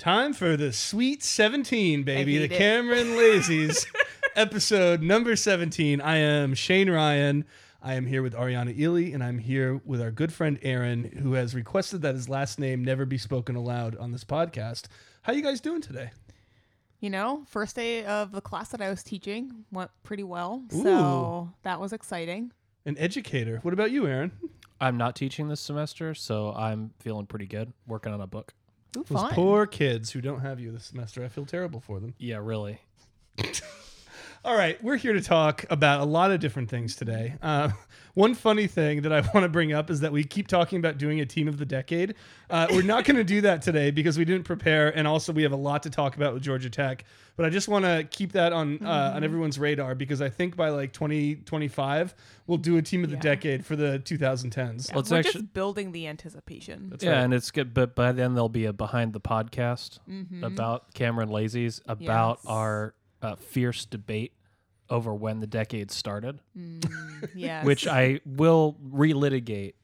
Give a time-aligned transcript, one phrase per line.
[0.00, 2.38] Time for the Sweet 17, baby.
[2.38, 2.56] The it.
[2.56, 3.84] Cameron Lazies
[4.34, 6.00] episode number 17.
[6.00, 7.44] I am Shane Ryan.
[7.82, 11.34] I am here with Ariana Ely, and I'm here with our good friend Aaron, who
[11.34, 14.86] has requested that his last name never be spoken aloud on this podcast.
[15.20, 16.12] How you guys doing today?
[17.00, 20.64] You know, first day of the class that I was teaching went pretty well.
[20.70, 22.52] So that was exciting.
[22.86, 23.58] An educator.
[23.60, 24.32] What about you, Aaron?
[24.80, 27.74] I'm not teaching this semester, so I'm feeling pretty good.
[27.86, 28.54] Working on a book.
[28.96, 29.32] Ooh, Those fun.
[29.34, 31.24] poor kids who don't have you this semester.
[31.24, 32.14] I feel terrible for them.
[32.18, 32.78] Yeah, really.
[34.42, 37.34] All right, we're here to talk about a lot of different things today.
[37.42, 37.72] Uh,
[38.14, 40.96] one funny thing that I want to bring up is that we keep talking about
[40.96, 42.14] doing a team of the decade.
[42.48, 45.42] Uh, we're not going to do that today because we didn't prepare, and also we
[45.42, 47.04] have a lot to talk about with Georgia Tech.
[47.36, 50.56] But I just want to keep that on uh, on everyone's radar because I think
[50.56, 52.14] by like 2025
[52.46, 53.22] we'll do a team of the Yeah.
[53.22, 54.88] decade for the 2010s.
[54.88, 56.96] Yeah, Well, it's we're actu- just building the anticipation.
[57.00, 57.18] yeah, right.
[57.24, 57.74] and it's good.
[57.74, 59.98] But by then there'll be a behind the podcast
[60.42, 62.46] about Cameron Lazy's about Yes.
[62.50, 64.32] our uh, fierce debate
[64.88, 66.40] over when the decade started,
[67.34, 67.64] yes.
[67.64, 69.74] which I will relitigate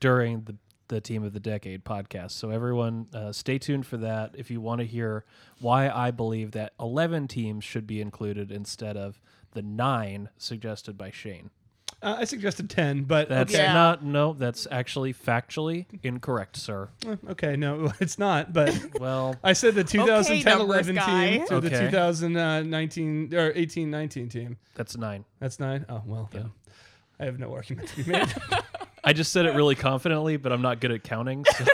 [0.00, 0.56] during the
[0.88, 2.32] the team of the decade podcast.
[2.32, 5.24] So everyone, uh, stay tuned for that if you want to hear
[5.60, 9.20] why I believe that 11 teams should be included instead of
[9.52, 11.50] the nine suggested by Shane.
[12.00, 13.62] Uh, I suggested 10, but That's okay.
[13.64, 13.72] Yeah.
[13.72, 14.32] not no.
[14.32, 16.88] That's actually factually incorrect, sir.
[17.30, 18.52] okay, no, it's not.
[18.52, 21.30] But Well, I said the 2010 numbers 11 guy.
[21.38, 21.86] team to the Okay.
[21.86, 24.56] 2019 or 18 19 team.
[24.76, 25.24] that's nine.
[25.40, 25.86] That's nine.
[25.88, 26.52] Oh well, then
[27.18, 28.32] I have no argument to be made.
[29.02, 31.44] I just said it really confidently, but I'm not good at counting.
[31.56, 31.64] So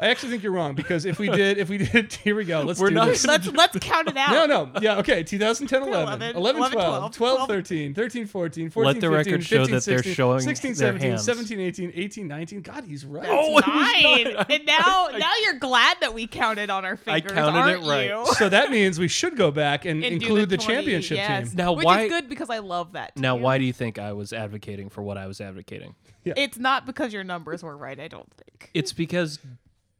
[0.00, 2.62] I actually think you're wrong because if we did, if we did, here we go.
[2.62, 3.26] Let's We're do not this.
[3.26, 4.32] let's let's count it out.
[4.32, 5.22] No, no, yeah, okay.
[5.22, 9.44] 2010, 11, 11, 11, 12, 12, 12, 13, 13, 14, 14, Let the 15, record
[9.44, 11.24] show 15, that they're 16, showing 16, their 17, hands.
[11.24, 12.62] 17, 18, 18, 19.
[12.62, 13.26] God, he's right.
[13.28, 14.46] Oh, it was Nine.
[14.48, 17.86] and now now you're glad that we counted on our fingers, I counted it aren't
[17.86, 18.08] right.
[18.08, 18.24] You?
[18.36, 21.48] so that means we should go back and, And include the, 20, championship yes.
[21.48, 21.56] team.
[21.58, 23.16] Now, Which why- is good because I love that.
[23.18, 25.94] now, why do you think I was advocating for what I was advocating?
[26.24, 26.34] Yeah.
[26.36, 28.00] It's not because your numbers were right.
[28.00, 28.70] I don't think.
[28.72, 29.38] It's because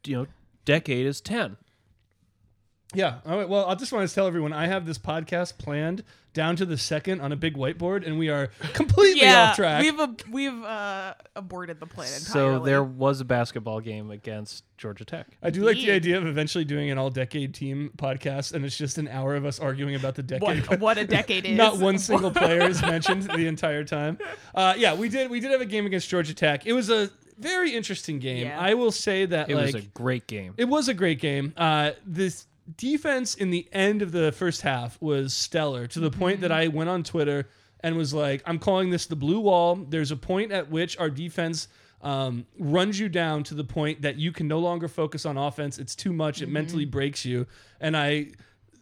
[0.05, 0.27] you know,
[0.65, 1.56] decade is ten.
[2.93, 3.19] Yeah.
[3.25, 3.49] All right.
[3.49, 6.03] Well, I just want to tell everyone I have this podcast planned
[6.33, 9.83] down to the second on a big whiteboard, and we are completely yeah, off track.
[9.83, 12.59] we've ab- we've uh, aborted the plan entirely.
[12.59, 15.27] So there was a basketball game against Georgia Tech.
[15.43, 18.99] I do like the idea of eventually doing an all-decade team podcast, and it's just
[18.99, 20.67] an hour of us arguing about the decade.
[20.69, 21.56] what, what a decade is.
[21.56, 24.19] Not one single player is mentioned the entire time.
[24.55, 25.31] Uh, yeah, we did.
[25.31, 26.67] We did have a game against Georgia Tech.
[26.67, 28.47] It was a very interesting game.
[28.47, 28.59] Yeah.
[28.61, 30.55] I will say that It like was a great game.
[30.56, 31.53] it was a great game.
[31.56, 32.47] Uh, this
[32.77, 36.69] defense in the end of the first half was stellar to the point that I
[36.69, 37.49] went on Twitter
[37.81, 39.75] and was like, I'm calling this the blue wall.
[39.77, 41.69] There's a point at which our defense
[42.03, 45.79] um, runs you down to the point that you can no longer focus on offense.
[45.79, 46.43] It's too much.
[46.43, 47.47] It mentally breaks you.
[47.81, 48.29] And I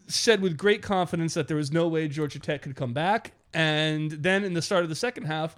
[0.07, 3.31] said with great confidence that there was no way Georgia Tech could come back.
[3.53, 5.55] And then in the start of the second half,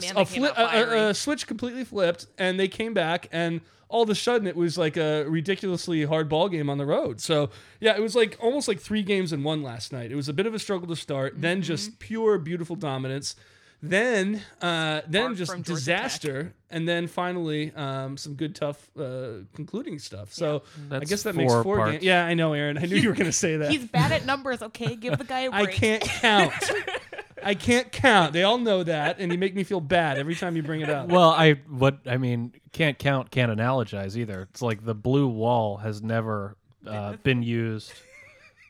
[0.00, 2.94] Man, a, they came flip, out a, a- a switch completely flipped, and they came
[2.94, 6.76] back, and all of a sudden it was like a ridiculously hard ball game on
[6.78, 7.20] the road.
[7.20, 10.10] So yeah, it was like almost like three games in one last night.
[10.10, 11.62] It was a bit of a struggle to start, then Mm-hmm.
[11.62, 13.36] just pure beautiful dominance.
[13.82, 18.88] Then, uh, then Bark just from Georgia disaster, and then finally um, some good, tough
[18.98, 20.32] uh, concluding stuff.
[20.32, 22.02] So I guess that makes four four games.
[22.02, 22.78] Yeah, I know, Aaron.
[22.78, 23.70] I knew you were going to say that.
[23.70, 24.62] He's bad at numbers.
[24.62, 25.68] Okay, give the guy a break.
[25.68, 26.52] I can't count.
[27.42, 28.32] I can't count.
[28.32, 30.88] They all know that, and you make me feel bad every time you bring it
[30.88, 31.08] up.
[31.08, 34.42] Well, I what I mean can't count, can't analogize either.
[34.50, 37.92] It's like the blue wall has never uh, been used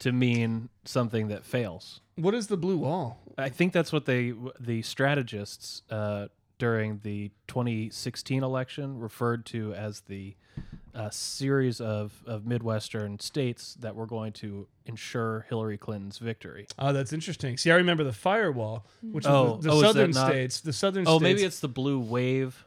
[0.00, 2.00] to mean something that fails.
[2.16, 3.18] What is the blue wall?
[3.38, 6.28] I think that's what they the strategists uh,
[6.58, 10.36] during the 2016 election referred to as the
[10.96, 16.66] uh, series of, of Midwestern states that were going to ensure Hillary Clinton's victory.
[16.78, 17.56] Oh, that's interesting.
[17.58, 20.60] See, I remember the firewall, which Oh, is the, the oh, southern not- states.
[20.60, 21.22] The southern Oh, states.
[21.22, 22.64] maybe it's the blue wave.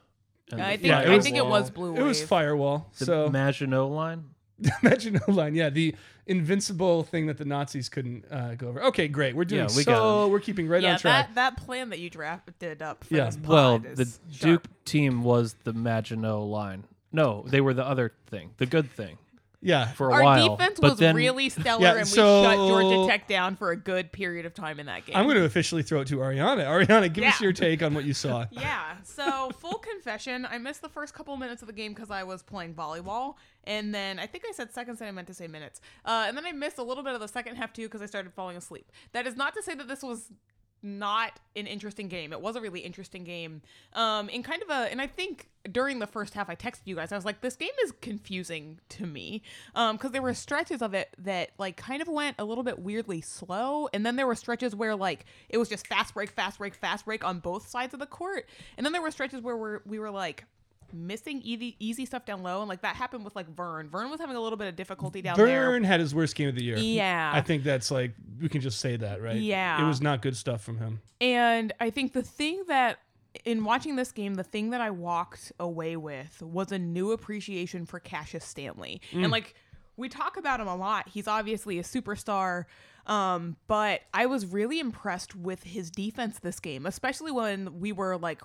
[0.51, 1.93] and I think Yeah, it I was- think it was blue.
[1.93, 2.01] Wave.
[2.01, 2.89] It was firewall.
[2.99, 4.25] The so Maginot line.
[4.83, 5.95] Maginot Line, yeah, the
[6.27, 8.83] invincible thing that the Nazis couldn't uh, go over.
[8.87, 9.33] Okay, great.
[9.33, 10.27] We're doing Yeah, we so.
[10.27, 11.27] We're keeping right yeah, on track.
[11.27, 13.25] that that plan that you drafted up for Yeah.
[13.27, 14.41] this pod Well, is the sharp.
[14.63, 16.83] Duke team was the Maginot line.
[17.11, 19.17] No, they were the other thing, the good thing
[19.61, 20.55] yeah, for a Our while.
[20.55, 23.71] defense but was then, really stellar, Yeah, and so- we shut Georgia Tech down for
[23.71, 25.17] a good period of time in that game.
[25.17, 26.63] I'm going to officially throw it to Ariana.
[26.65, 27.43] Ariana, give us Yeah.
[27.45, 28.45] your take on what you saw.
[28.51, 28.95] Yeah.
[29.03, 32.41] So full confession, I missed the first couple minutes of the game because I was
[32.41, 33.35] playing volleyball,
[33.65, 36.37] and then I think I said seconds and I meant to say minutes, uh, and
[36.37, 38.55] then I missed a little bit of the second half too because I started falling
[38.55, 38.89] asleep.
[39.11, 40.31] That is not to say that this was
[40.81, 42.31] not an interesting game.
[42.31, 43.61] It was a really interesting game.
[43.93, 46.95] Um, in kind of a, and I think during the first half, I texted you
[46.95, 47.11] guys.
[47.11, 49.43] I was like, this game is confusing to me,
[49.75, 52.79] um, because there were stretches of it that like kind of went a little bit
[52.79, 56.59] weirdly slow, and then there were stretches where like it was just fast break, fast
[56.59, 58.47] break, fast break on both sides of the court,
[58.77, 60.45] and then there were stretches where we're, we were like
[60.93, 63.89] missing easy easy stuff down low, and like that happened with like Vern.
[63.89, 65.65] Vern was having a little bit of difficulty down there.
[65.65, 66.77] Vern had his worst game of the year.
[66.77, 67.31] Yeah.
[67.33, 69.37] I think that's like we can just say that, right?
[69.37, 69.83] Yeah.
[69.83, 71.01] It was not good stuff from him.
[71.21, 72.99] And I think the thing that
[73.45, 77.85] in watching this game, the thing that I walked away with was a new appreciation
[77.85, 79.01] for Cassius Stanley.
[79.13, 79.55] And like
[79.97, 81.09] we talk about him a lot.
[81.09, 82.65] He's obviously a superstar.
[83.05, 88.17] Um, but I was really impressed with his defense this game, especially when we were
[88.17, 88.41] like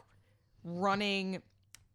[0.65, 1.43] running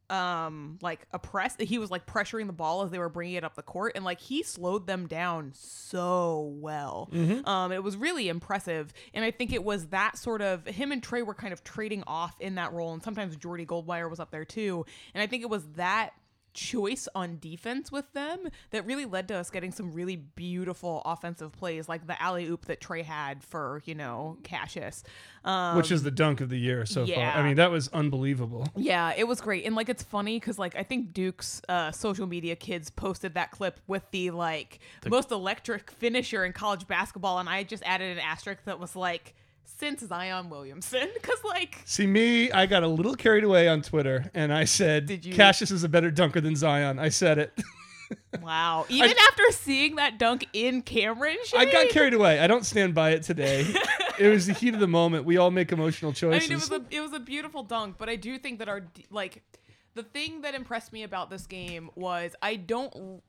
[0.09, 3.56] um like oppressed he was like pressuring the ball as they were bringing it up
[3.56, 7.09] the court and like he slowed them down so well.
[7.45, 11.01] Um it was really impressive and i think it was that sort of him and
[11.03, 14.31] tre were kind of trading off in that role and sometimes jordy goldwire was up
[14.31, 16.11] there too and i think it was that
[16.54, 21.51] choice on defense with them that really led to us getting some really beautiful offensive
[21.51, 25.04] plays like the alley oop that tre had for you know cassius
[25.46, 27.34] um Which is the dunk of the year so yeah.
[27.34, 27.42] far.
[27.42, 28.68] I mean, that was unbelievable.
[28.75, 29.66] yeah, it was great.
[29.66, 33.52] And like it's funny because like I think Duke's uh, social media kids posted that
[33.52, 38.24] clip with the like most electric finisher in college basketball, and I just added an
[38.24, 43.15] asterisk that was like since Zion Williamson because like See me, I got a little
[43.15, 46.56] carried away on Twitter and I said Did you- Cassius is a better dunker than
[46.56, 47.00] Zion.
[47.00, 47.53] I said it.
[48.41, 52.39] wow, even after seeing that dunk in Cameron, I got carried away.
[52.39, 53.71] I don't stand by it today.
[54.19, 55.25] it was the heat of the moment.
[55.25, 56.50] We all make emotional I choices.
[56.50, 58.79] mean, it was a it was a beautiful dunk, but I do think that our
[58.79, 59.44] d- like
[59.94, 63.21] the thing that impressed me about this game was I don't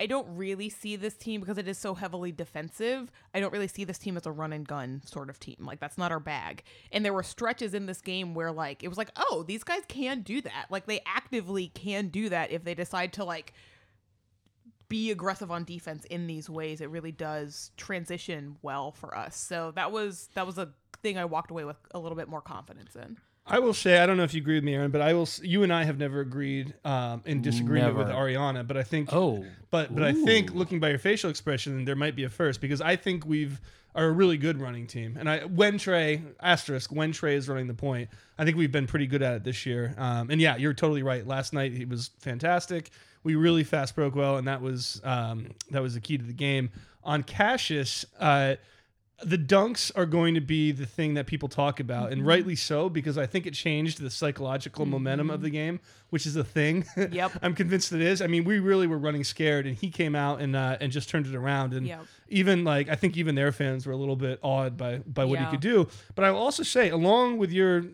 [0.00, 3.12] I don't really see this team because it is so heavily defensive.
[3.34, 5.56] I don't really see this team as a run and gun sort of team.
[5.60, 6.62] Like that's not our bag.
[6.90, 9.82] And there were stretches in this game where like it was like, "Oh, these guys
[9.88, 13.52] can do that." Like they actively can do that if they decide to like
[14.88, 16.80] be aggressive on defense in these ways.
[16.80, 19.36] It really does transition well for us.
[19.36, 20.70] So that was that was a
[21.02, 23.18] thing I walked away with a little bit more confidence in.
[23.50, 25.28] I will say, I don't know if you agree with me, Aaron, but I will.
[25.42, 29.12] You and I have never agreed um, in disagreement with Ariana, but I think.
[29.12, 29.44] Oh.
[29.70, 32.80] But but I think looking by your facial expression, there might be a first because
[32.80, 33.60] I think we've
[33.94, 37.66] are a really good running team, and I when Tre asterisk when Tre is running
[37.66, 38.08] the point,
[38.38, 39.94] I think we've been pretty good at it this year.
[39.98, 41.26] Um, and yeah, you're totally right.
[41.26, 42.90] Last night he was fantastic.
[43.22, 46.32] We really fast broke well, and that was um, that was the key to the
[46.32, 46.70] game.
[47.02, 48.56] On Cassius, uh,
[49.22, 52.12] the dunks are going to be the thing that people talk about, Mm-hmm.
[52.12, 56.26] and rightly so, because I think it changed the psychological momentum of the game, which
[56.26, 56.84] is a thing.
[57.10, 57.32] Yep.
[57.42, 58.22] I'm convinced it is.
[58.22, 61.08] I mean, we really were running scared, and he came out and uh, and just
[61.08, 61.74] turned it around.
[61.74, 62.04] And Yep.
[62.28, 65.38] even like I think even their fans were a little bit awed by by what
[65.38, 65.88] he could do.
[66.14, 67.84] But I will also say, along with your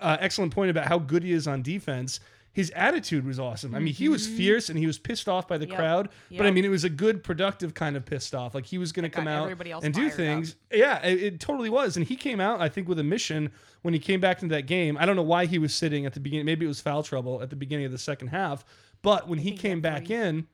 [0.00, 2.20] uh, excellent point about how good he is on defense.
[2.54, 3.74] His attitude was awesome.
[3.74, 5.72] I mean, he was fierce and he was pissed off by the Mm-hmm.
[5.72, 5.78] Yep.
[5.78, 6.08] crowd.
[6.30, 6.54] But I Yep.
[6.54, 8.54] mean, it was a good, productive kind of pissed off.
[8.54, 10.16] Like he was going to That come got out everybody else and do fired up.
[10.16, 10.56] things.
[10.72, 11.96] Yeah, it, it totally was.
[11.96, 13.50] And he came out, I think, with a mission
[13.82, 14.96] when he came back into that game.
[14.98, 16.46] I don't know why he was sitting at the beginning.
[16.46, 18.64] Maybe it was foul trouble at the beginning of the second half.
[19.02, 20.46] But when he think came that's back what in,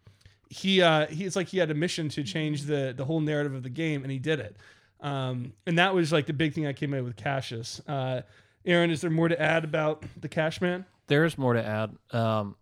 [0.49, 3.55] he uh, he it's like he had a mission to change the the whole narrative
[3.55, 4.56] of the game, and he did it.
[5.00, 7.81] Um, and that was like the big thing I came away with Cassius.
[7.87, 8.23] Uh,
[8.67, 10.85] Aaron, is there more to add about the Cash Man?
[11.10, 11.96] There's more to add.
[12.12, 12.54] Um,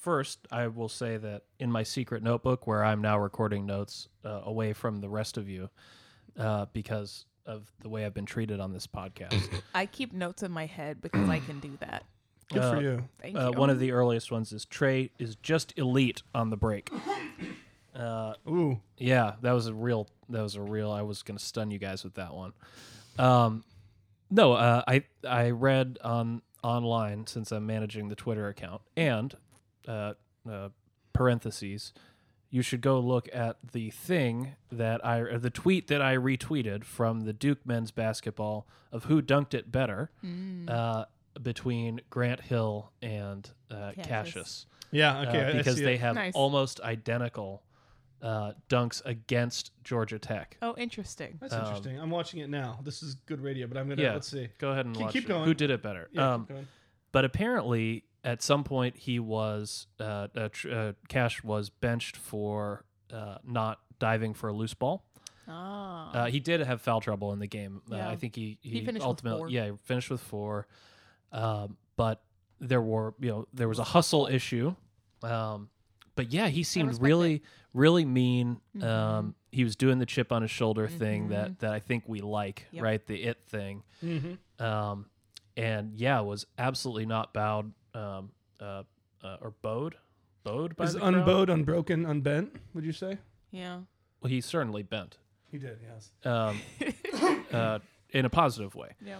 [0.00, 4.42] first, I will say that in my secret notebook, where I'm now recording notes uh,
[4.44, 5.70] away from the rest of you,
[6.38, 9.48] uh, because of the way I've been treated on this podcast.
[9.74, 12.04] I keep notes in my head because I can do that.
[12.52, 13.08] Good Uh, for you.
[13.22, 13.58] Thank uh, you.
[13.58, 16.90] one of the earliest ones is Tre is just elite on the break.
[17.94, 20.06] Uh, Ooh, yeah, that was a real.
[20.28, 20.92] That was a real.
[20.92, 22.52] I was gonna stun you guys with that one.
[23.18, 23.64] Um,
[24.30, 29.34] no, uh, I I read on online since I'm managing the Twitter account and
[29.86, 30.14] uh,
[30.50, 30.68] uh,
[31.12, 31.92] parentheses.
[32.50, 36.84] You should go look at the thing that I or the tweet that I retweeted
[36.84, 40.68] from the Duke men's basketball of who dunked it better Mm.
[40.70, 41.04] uh,
[41.42, 44.06] between Grant Hill and uh, Cassius.
[44.06, 45.18] Cassius yeah.
[45.18, 46.00] uh, Okay, I- I because see they it.
[46.00, 46.34] have Nice.
[46.34, 47.62] almost identical
[48.22, 50.56] uh, dunks against Georgia Tech.
[50.62, 51.38] Oh, interesting.
[51.40, 52.00] That's um, interesting.
[52.00, 52.78] I'm watching it now.
[52.82, 54.14] This is good radio, but I'm gonna Yeah.
[54.14, 54.48] let's see.
[54.58, 55.28] Go ahead and Keep- watch keep it.
[55.28, 55.44] going.
[55.44, 56.08] Who did it better?
[56.12, 56.66] Yeah, um, keep going.
[57.12, 62.84] but apparently, at some point, he was uh, uh, tr- uh, Cash was benched for
[63.12, 65.04] uh, not diving for a loose ball.
[65.48, 66.10] Ah.
[66.12, 67.82] Uh, he did have foul trouble in the game.
[67.92, 68.08] Uh, Yeah.
[68.08, 69.48] I think he he, He finished with ultimately four.
[69.50, 70.66] yeah he finished with four,
[71.32, 72.22] um, but
[72.60, 74.74] there were you know there was a hustle issue.
[75.22, 75.68] Um,
[76.16, 77.42] but yeah, he seemed respect really
[77.76, 78.60] really mean.
[78.76, 78.82] Mhm.
[78.84, 82.20] Um, he was doing the chip on his shoulder thing that that I think we
[82.20, 82.76] like, Mm-hmm.
[82.76, 82.84] Yep.
[82.84, 83.06] right?
[83.06, 83.82] The it thing.
[84.58, 85.06] Um,
[85.56, 88.30] and yeah, was absolutely not bowed um,
[88.60, 88.82] uh,
[89.22, 89.96] uh, or bowed,
[90.44, 91.14] bowed by Is the crowd.
[91.14, 92.54] unbowed, unbroken, unbent?
[92.74, 93.18] Would you say?
[93.50, 93.80] Yeah.
[94.20, 95.18] Well, he certainly bent
[95.50, 95.78] He did.
[95.82, 96.10] Yes.
[96.24, 96.60] um,
[97.52, 97.78] uh,
[98.10, 98.90] in a positive way.
[99.04, 99.18] Yeah.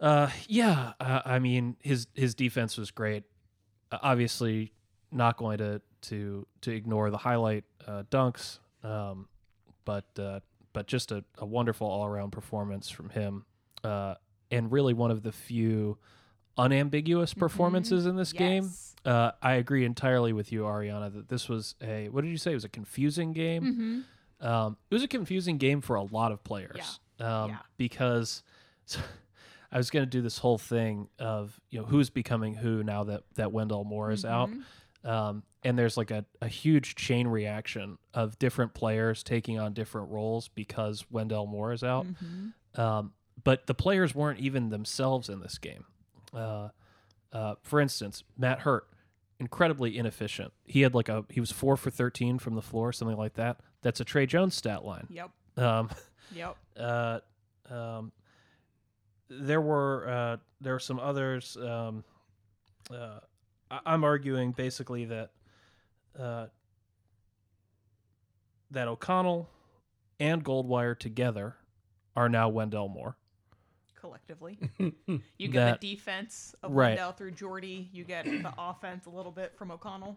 [0.00, 3.24] Uh, yeah, uh, I mean his his defense was great.
[3.92, 4.72] Uh, obviously,
[5.12, 9.28] not going to to to ignore the highlight uh, dunks, um,
[9.84, 10.40] but uh,
[10.72, 13.44] but just a, a wonderful all around performance from him,
[13.84, 14.14] uh,
[14.50, 15.98] and really one of the few
[16.56, 18.70] unambiguous performances in this game.
[19.04, 22.52] Uh, I agree entirely with you, Ariana, that this was a what did you say?
[22.52, 23.62] It was a confusing game.
[23.62, 24.46] Mm-hmm.
[24.46, 27.00] Um, it was a confusing game for a lot of players.
[27.18, 27.58] Um, Yeah.
[27.76, 28.42] Because
[29.72, 33.04] I was going to do this whole thing of you know who's becoming who now
[33.04, 34.60] that that Wendell Moore is out, Mm-hmm.
[35.04, 40.10] Um, and there's like a, a huge chain reaction of different players taking on different
[40.10, 42.06] roles because Wendell Moore is out.
[42.06, 42.80] Mm-hmm.
[42.80, 45.84] Um, but the players weren't even themselves in this game.
[46.34, 46.68] Uh,
[47.32, 48.86] uh, for instance, Matt Hurt,
[49.38, 50.52] incredibly inefficient.
[50.64, 53.60] He had like a he was four for thirteen from the floor, something like that.
[53.82, 55.06] That's a Tre Jones stat line.
[55.10, 55.30] Yep.
[55.56, 55.90] Um,
[56.34, 56.56] Yep.
[56.78, 57.18] uh,
[57.68, 58.12] um,
[59.28, 61.56] there were uh, there were some others.
[61.56, 62.04] Um,
[62.92, 63.20] uh,
[63.70, 65.30] I- I'm arguing basically that
[66.18, 66.46] uh,
[68.70, 69.48] that O'Connell
[70.18, 71.56] and Goldwire together
[72.16, 73.16] are now Wendell Moore.
[73.98, 76.90] Collectively, you get That- the defense of right.
[76.90, 77.88] Wendell through Jordy.
[77.92, 80.16] You get the offense a little bit from O'Connell.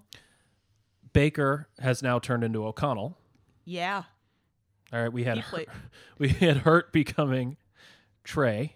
[1.12, 3.18] Baker has now turned into O'Connell.
[3.66, 4.04] Yeah.
[4.92, 5.68] All right, we had Hurt,
[6.18, 7.58] we had Hurt becoming
[8.24, 8.76] Tre,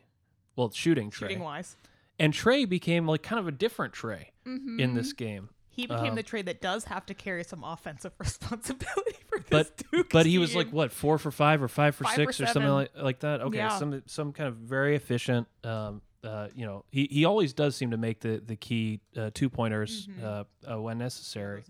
[0.55, 1.77] well, shooting Tre, Shooting wise,
[2.19, 4.79] and Tre became like kind of a different Tre Mm-hmm.
[4.79, 5.49] in this game.
[5.69, 9.47] he became Um, the trade that does have to carry some offensive responsibility for this
[9.49, 12.37] but Duke but he was like what four for five or five for Five six
[12.37, 13.41] for or something like, like that.
[13.41, 13.77] Okay, Yeah.
[13.77, 15.47] some some kind of very efficient.
[15.63, 19.29] Um, uh, you know, he, he always does seem to make the the key uh,
[19.33, 20.25] two pointers Mm-hmm.
[20.25, 21.63] uh, uh, when necessary.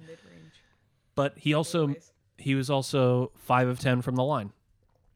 [1.15, 2.11] But he also fadeaways.
[2.37, 4.51] he was also five of ten from the line,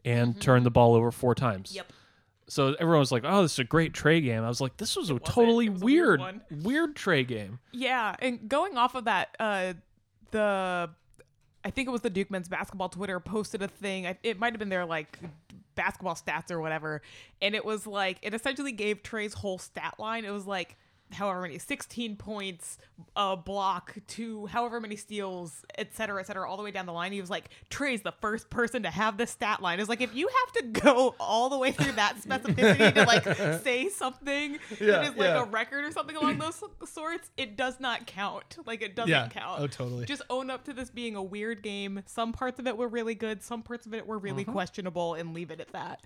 [0.04, 1.70] and turned the ball over four times.
[1.70, 1.78] Mm-hmm.
[1.78, 1.94] Yep.
[2.52, 4.98] So everyone was like, "Oh, this is a great Tre game." I was like, "This
[4.98, 6.42] was a totally was a weird weird, one.
[6.64, 9.72] weird Tre game." Yeah, and going off of that, uh,
[10.32, 10.90] the
[11.64, 14.04] I think it was the Duke men's basketball Twitter posted a thing.
[14.22, 15.18] It might have been their like
[15.76, 17.02] basketball stats or whatever,
[17.42, 20.26] and it was like it essentially gave Tre's whole stat line.
[20.26, 20.76] It was like
[21.14, 22.78] however many 16 points
[23.16, 26.94] a block to however many steals et cetera et cetera all the way down the
[26.94, 30.02] line he was like tre's the first person to have this stat line it's like
[30.02, 33.24] if you have to go all the way through that specificity to like
[33.64, 35.42] say something Yeah, that is like yeah.
[35.42, 39.28] a record or something along those sorts it does not count like it doesn't Yeah.
[39.30, 40.06] count Oh, totally.
[40.06, 43.16] just own up to this being a weird game some parts of it were really
[43.16, 44.52] good some parts of it were really Uh-huh.
[44.54, 46.02] questionable and leave it at that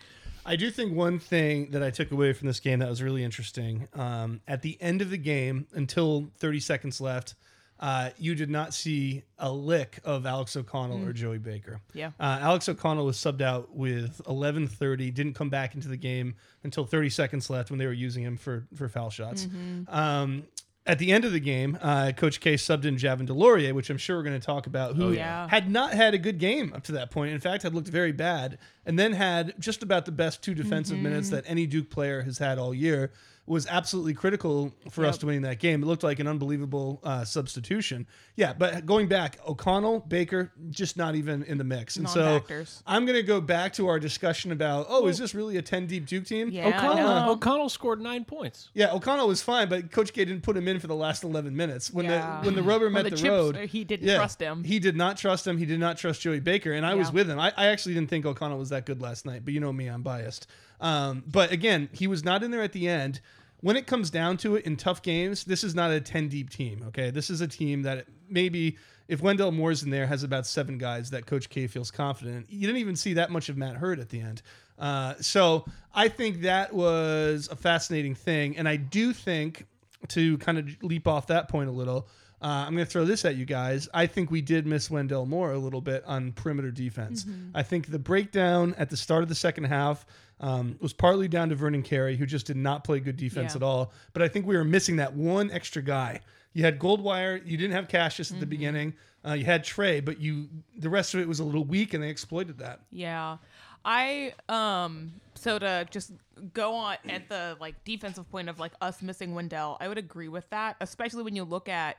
[0.45, 3.23] I do think one thing that I took away from this game that was really
[3.23, 7.33] interesting um, at the end of the game, until 30 seconds left,
[7.79, 11.81] uh, you did not see a lick of Alex O'Connell or Joey Baker.
[11.93, 12.11] Yeah.
[12.19, 15.13] Uh, Alex O'Connell was subbed out with 11:30.
[15.13, 18.37] Didn't come back into the game until 30 seconds left when they were using him
[18.37, 19.47] for for foul shots.
[19.89, 20.43] Um,
[20.85, 23.97] at the end of the game, uh, Coach K subbed in Javin DeLaurier, which I'm
[23.97, 25.47] sure we're going to talk about, who yeah.
[25.47, 27.33] had not had a good game up to that point.
[27.33, 30.97] In fact, had looked very bad, and then had just about the best two defensive
[30.99, 33.11] minutes that any Duke player has had all year.
[33.47, 35.83] Was absolutely critical for us to winning that game.
[35.83, 38.07] It looked like an unbelievable uh, substitution.
[38.35, 41.95] Yeah, but going back, O'Connell, Baker, just not even in the mix.
[41.97, 42.81] And so Non-factors.
[42.87, 45.85] I'm going to go back to our discussion about, oh, is this really a 10
[45.85, 46.49] deep Duke team?
[46.49, 47.27] Yeah, O'Connell, I.
[47.27, 48.69] O'Connell scored nine points.
[48.73, 51.55] Yeah, O'Connell was fine, but Coach K didn't put him in for the last 11
[51.55, 51.91] minutes.
[51.93, 52.39] When Yeah.
[52.41, 54.63] the when the rubber When met the the, chips- road, he didn't yeah, trust him.
[54.63, 55.59] He did not trust him.
[55.59, 57.39] He did not trust Joey Baker, and I was with him.
[57.39, 59.85] I, I actually didn't think O'Connell was that good last night, but you know me,
[59.87, 60.47] I'm biased.
[60.81, 63.21] Um, but again, he was not in there at the end.
[63.61, 66.49] When it comes down to it in tough games, this is not a 10 deep
[66.49, 66.83] team.
[66.87, 68.77] Okay, this is a team that maybe
[69.07, 72.47] if Wendell Moore's in there has about seven guys that Coach K feels confident.
[72.49, 72.59] in.
[72.59, 74.41] You didn't even see that much of Matt Hurt at the end.
[74.77, 79.65] Uh, so I think that was a fascinating thing, and I do think
[80.09, 82.07] to kind of leap off that point a little.
[82.41, 83.87] Uh, I'm going to throw this at you guys.
[83.93, 87.25] I think we did miss Wendell Moore a little bit on perimeter defense.
[87.55, 90.05] I think the breakdown at the start of the second half
[90.39, 93.57] um, was partly down to Vernon Carey, who just did not play good defense Yeah.
[93.57, 93.93] at all.
[94.13, 96.19] But I think we were missing that one extra guy.
[96.53, 97.45] You had Goldwire.
[97.45, 98.93] You didn't have Cassius at the beginning.
[99.25, 102.03] Uh, you had Tre, but you the rest of it was a little weak, and
[102.03, 102.81] they exploited that.
[102.91, 103.37] Yeah.
[103.83, 106.11] I um so to just
[106.53, 110.27] go on at the like defensive point of like us missing Wendell, I would agree
[110.27, 111.97] with that, especially when you look at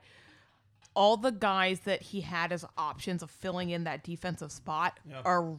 [0.95, 5.57] all the guys that he had as options of filling in that defensive spot are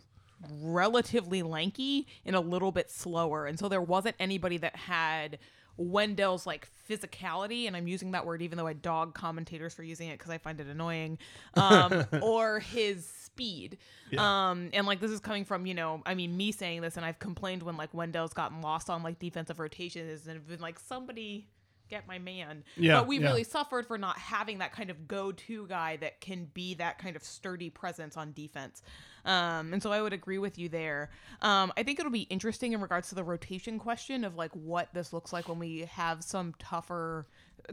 [0.62, 3.46] relatively lanky and a little bit slower.
[3.46, 5.40] And so there wasn't anybody that had
[5.78, 10.10] Wendell's like physicality, and I'm using that word even though I dog commentators for using
[10.10, 11.20] it because I find it annoying,
[11.54, 13.78] um, or his speed.
[14.18, 17.06] Um, and like this is coming from you know, I mean, me saying this, and
[17.06, 21.48] I've complained when like Wendell's gotten lost on like defensive rotations and been like somebody
[21.90, 22.64] get my man.
[22.76, 23.28] Yeah, but we yeah.
[23.28, 27.16] really suffered for not having that kind of go-to guy that can be that kind
[27.16, 28.82] of sturdy presence on defense.
[29.28, 31.10] Um, and so I would agree with you there.
[31.42, 34.88] Um, I think it'll be interesting in regards to the rotation question of like what
[34.94, 37.28] this looks like when we have some tougher,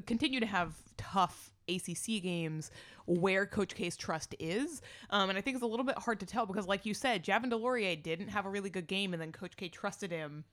[0.04, 2.70] continue to have tough ACC games
[3.06, 4.82] where Coach K's trust is.
[5.11, 7.25] Um, and I think it's a little bit hard to tell because, like you said,
[7.25, 10.44] Javin DeLaurier didn't have a really good game, and then Coach K trusted him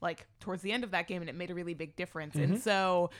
[0.00, 2.36] like towards the end of that game and it made a really big difference.
[2.36, 3.10] And so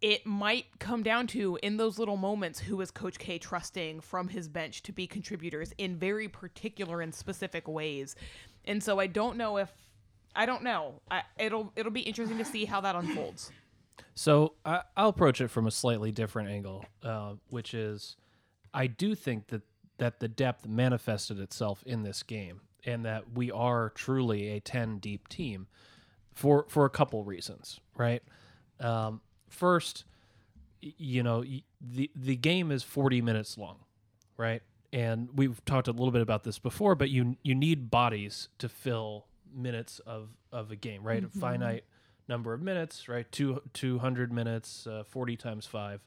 [0.00, 4.28] it might come down to in those little moments who is coach K trusting from
[4.28, 8.14] his bench to be contributors in very particular and specific ways.
[8.64, 9.70] And so I don't know if
[10.36, 11.00] I don't know.
[11.10, 13.50] I, it'll it'll be interesting to see how that unfolds.
[14.14, 18.16] So I, I'll approach it from a slightly different angle, uh, which is
[18.72, 19.62] I do think that
[19.98, 24.98] that the depth manifested itself in this game, and that we are truly a ten
[24.98, 25.66] deep team
[26.34, 28.22] for for a couple reasons, right?
[28.78, 30.04] Um, first,
[30.80, 31.44] you know,
[31.80, 33.78] the the game is forty minutes long,
[34.36, 34.62] right?
[34.92, 38.68] And we've talked a little bit about this before, but you you need bodies to
[38.68, 41.24] fill minutes of of a game, right?
[41.24, 41.84] A finite
[42.28, 43.30] number of minutes, right?
[43.30, 46.00] Two two hundred minutes, uh, forty times five.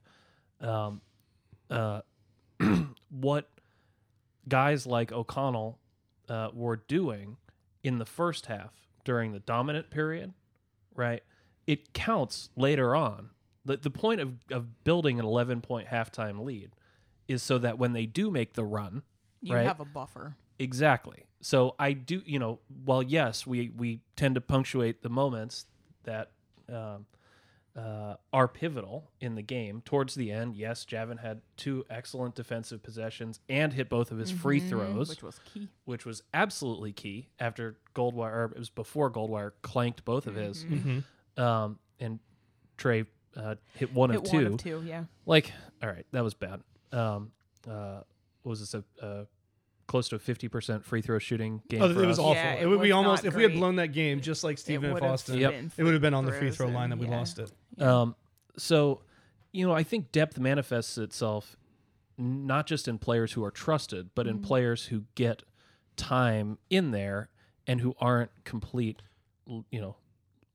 [0.60, 1.02] Um,
[1.70, 2.02] uh,
[3.10, 3.50] what
[4.48, 5.80] guys like O'Connell
[6.30, 7.38] uh, were doing
[7.84, 10.34] in the first half during the dominant period,
[10.96, 11.24] right?
[11.68, 13.30] It counts later on.
[13.66, 16.72] The, the point of, of building an 11 point halftime lead
[17.28, 19.04] is so that when they do make the run,
[19.42, 19.66] You right?
[19.68, 20.36] have a buffer.
[20.60, 21.26] Exactly.
[21.42, 25.66] So I do, you know, while yes, we we tend to punctuate the moments
[26.04, 26.32] that
[26.72, 27.06] um,
[27.76, 30.56] uh, are pivotal in the game towards the end.
[30.56, 35.24] Yes, Javin had two excellent defensive possessions and hit both of his free throws, which
[35.24, 35.68] was key.
[35.86, 38.32] which was absolutely key after Goldwire.
[38.34, 40.64] Or it was before Goldwire clanked both of his,
[41.38, 42.20] um, and
[42.78, 44.38] Tre uh, hit one of Hit two.
[44.38, 45.04] one of two, yeah.
[45.26, 46.62] Like, all right, that was bad.
[46.92, 47.32] Um,
[47.70, 48.02] uh,
[48.44, 49.28] what was this a, a
[49.88, 51.82] close to a fifty percent free throw shooting game?
[51.82, 52.24] Oh, for it was us?
[52.24, 52.36] awful.
[52.36, 54.58] Yeah, it it would be almost not if we had blown that game just like
[54.58, 54.94] Stephen F.
[54.96, 55.38] would've Austin.
[55.38, 55.54] Yep.
[55.78, 57.18] It would have been on the free free throw throws line that we yeah.
[57.18, 57.52] lost it.
[57.82, 58.16] Um,
[58.58, 59.02] so,
[59.52, 61.56] you know, I think depth manifests itself
[62.18, 65.44] not just in players who are trusted, but in players who get
[65.96, 67.30] time in there
[67.66, 69.02] and who aren't complete,
[69.46, 69.96] you know,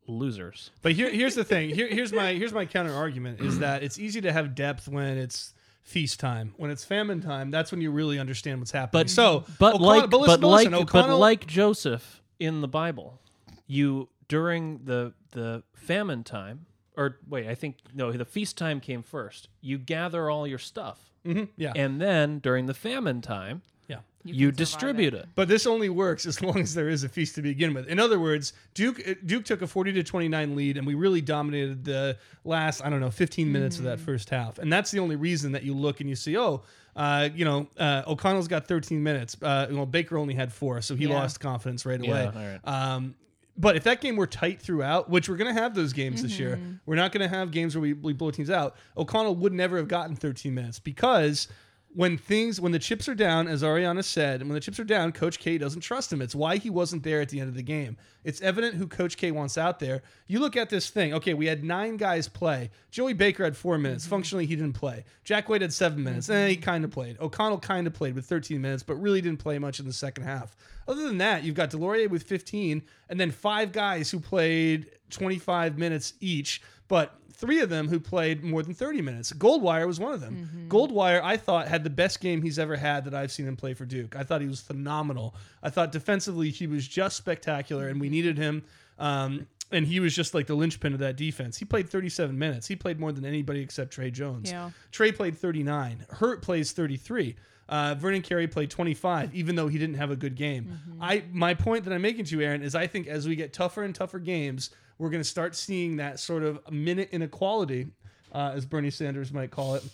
[0.07, 0.71] losers.
[0.83, 1.71] But here, here's the thing.
[1.71, 5.19] Here, here's my here's my counter argument is that it's easy to have depth when
[5.19, 6.55] it's feast time.
[6.57, 9.05] When it's famine time, that's when you really understand what's happening.
[9.05, 12.69] But so, but O'Connell- like but, listen, but like listen, but like Joseph in the
[12.69, 13.21] Bible,
[13.67, 16.67] you during the the famine time
[16.97, 19.49] or wait, I think no, the feast time came first.
[19.61, 21.13] You gather all your stuff.
[21.25, 23.99] Mhm, yeah, And then during the famine time, yeah.
[24.25, 25.21] you, can survive distribute it.
[25.21, 25.29] it.
[25.35, 27.89] But this only works as long as there is a feast to begin with.
[27.89, 31.85] In other words, Duke Duke took a 40 to 29 lead and we really dominated
[31.85, 34.59] the last, I don't know, 15 minutes of that first half.
[34.59, 36.63] And that's the only reason that you look and you see, oh,
[36.97, 39.37] uh, you know, uh, O'Connell's got 13 minutes.
[39.43, 41.15] Uh, well, Baker only had four, so he Yeah.
[41.19, 42.27] lost confidence right Yeah, away.
[42.27, 42.61] all right.
[42.95, 43.15] Um,
[43.59, 46.39] but if that game were tight throughout, which we're going to have those games this
[46.39, 48.77] year, we're not going to have games where we, we blow teams out.
[48.99, 51.49] O'Connell would never have gotten 13 minutes because
[51.97, 54.85] when things when the chips are down, as Ariana said, and when the chips are
[54.85, 56.21] down, Coach K doesn't trust him.
[56.21, 57.97] It's why he wasn't there at the end of the game.
[58.23, 60.03] It's evident who Coach K wants out there.
[60.27, 61.15] You look at this thing.
[61.15, 62.71] Okay, we had nine guys play.
[62.91, 64.05] Joey Baker had four minutes.
[64.05, 64.11] Mm-hmm.
[64.11, 65.05] Functionally, he didn't play.
[65.25, 66.05] Jack White had seven mm-hmm.
[66.05, 66.29] minutes.
[66.29, 67.17] and he kind of played.
[67.19, 70.25] O'Connell kind of played with 13 minutes, but really didn't play much in the second
[70.25, 70.55] half.
[70.87, 75.79] Other than that, you've got DeLaurier with 15, and then five guys who played 25
[75.79, 79.33] minutes each, but three of them who played more than 30 minutes.
[79.33, 80.67] Goldwire was one of them.
[80.69, 83.75] Goldwire, I thought, had the best game he's ever had that I've seen him play
[83.75, 84.17] for Duke.
[84.17, 85.35] I thought he was phenomenal.
[85.63, 88.63] I thought defensively he was just spectacular, and we needed him.
[88.99, 91.59] Um, and he was just like the linchpin of that defense.
[91.59, 92.67] He played 37 minutes.
[92.69, 94.51] He played more than anybody except Tre Jones.
[94.51, 94.71] Yeah.
[94.93, 96.07] Tre played 39.
[96.11, 97.37] Hurt plays 33.
[97.69, 100.79] Uh, Vernon Carey played 25, even though he didn't have a good game.
[101.01, 103.53] I my point that I'm making to you, Aaron, is I think as we get
[103.53, 107.89] tougher and tougher games, we're going to start seeing that sort of minute inequality,
[108.33, 109.85] uh, as Bernie Sanders might call it.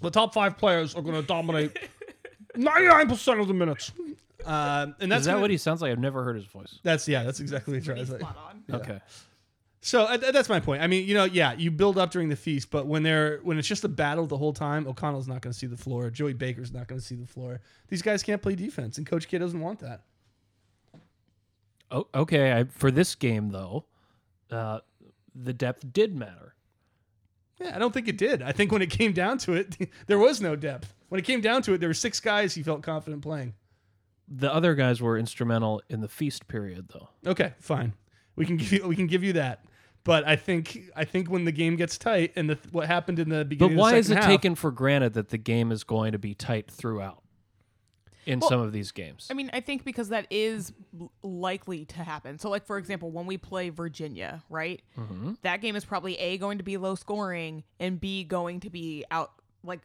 [0.00, 1.78] The top five players are going to dominate
[2.56, 3.92] 99% of the minutes.
[4.44, 5.90] Uh, and that's Is that gonna- what he sounds like?
[5.92, 6.78] I've never heard his voice.
[6.82, 7.22] That's yeah.
[7.24, 8.08] That's exactly what he tries.
[8.08, 8.36] Spot
[8.70, 8.74] on.
[8.80, 9.00] Okay.
[9.80, 10.82] So uh, that's my point.
[10.82, 13.58] I mean, you know, yeah, you build up during the feast, but when they're when
[13.58, 16.10] it's just a battle the whole time, O'Connell's not going to see the floor.
[16.10, 17.60] Joey Baker's not going to see the floor.
[17.88, 20.02] These guys can't play defense, and Coach K doesn't want that.
[21.90, 22.52] Oh, okay.
[22.52, 23.84] I, for this game though,
[24.50, 24.80] uh,
[25.34, 26.54] the depth did matter.
[27.60, 28.42] Yeah, I don't think it did.
[28.42, 30.94] I think when it came down to it, there was no depth.
[31.08, 33.54] When it came down to it, there were six guys he felt confident playing.
[34.28, 37.08] The other guys were instrumental in the feast period though.
[37.26, 37.94] Okay, fine.
[38.34, 39.64] We can give you we can give you that.
[40.04, 43.28] But I think I think when the game gets tight and the, what happened in
[43.28, 43.76] the beginning.
[43.76, 46.34] But why is it half, taken for granted that the game is going to be
[46.34, 47.22] tight throughout
[48.26, 49.28] in Well, some of these games?
[49.30, 50.72] I mean, I think because that is
[51.22, 52.38] likely to happen.
[52.38, 54.82] So, like for example, when we play Virginia, right?
[54.98, 55.34] Mm-hmm.
[55.42, 59.04] That game is probably a going to be low scoring and b going to be
[59.10, 59.80] out like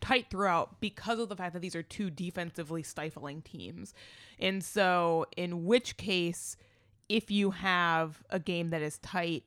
[0.00, 3.94] tight throughout because of the fact that these are two defensively stifling teams.
[4.38, 6.56] And so, in which case,
[7.08, 9.44] if you have a game that is tight,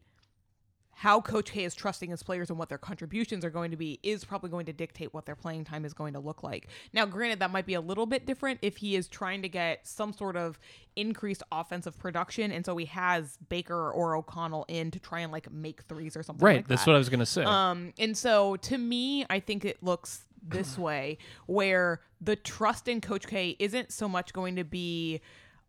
[0.95, 3.99] how Coach K is trusting his players and what their contributions are going to be
[4.03, 6.67] is probably going to dictate what their playing time is going to look like.
[6.93, 9.87] Now, granted, that might be a little bit different if he is trying to get
[9.87, 10.59] some sort of
[10.95, 15.51] increased offensive production, and so he has Baker or O'Connell in to try and like
[15.51, 16.45] make threes or something.
[16.45, 16.57] right.
[16.57, 16.91] like that's that.
[16.91, 17.43] what I was going to say.
[17.43, 23.01] Um, and so to me, I think it looks this way where the trust in
[23.01, 25.21] Coach K isn't so much going to be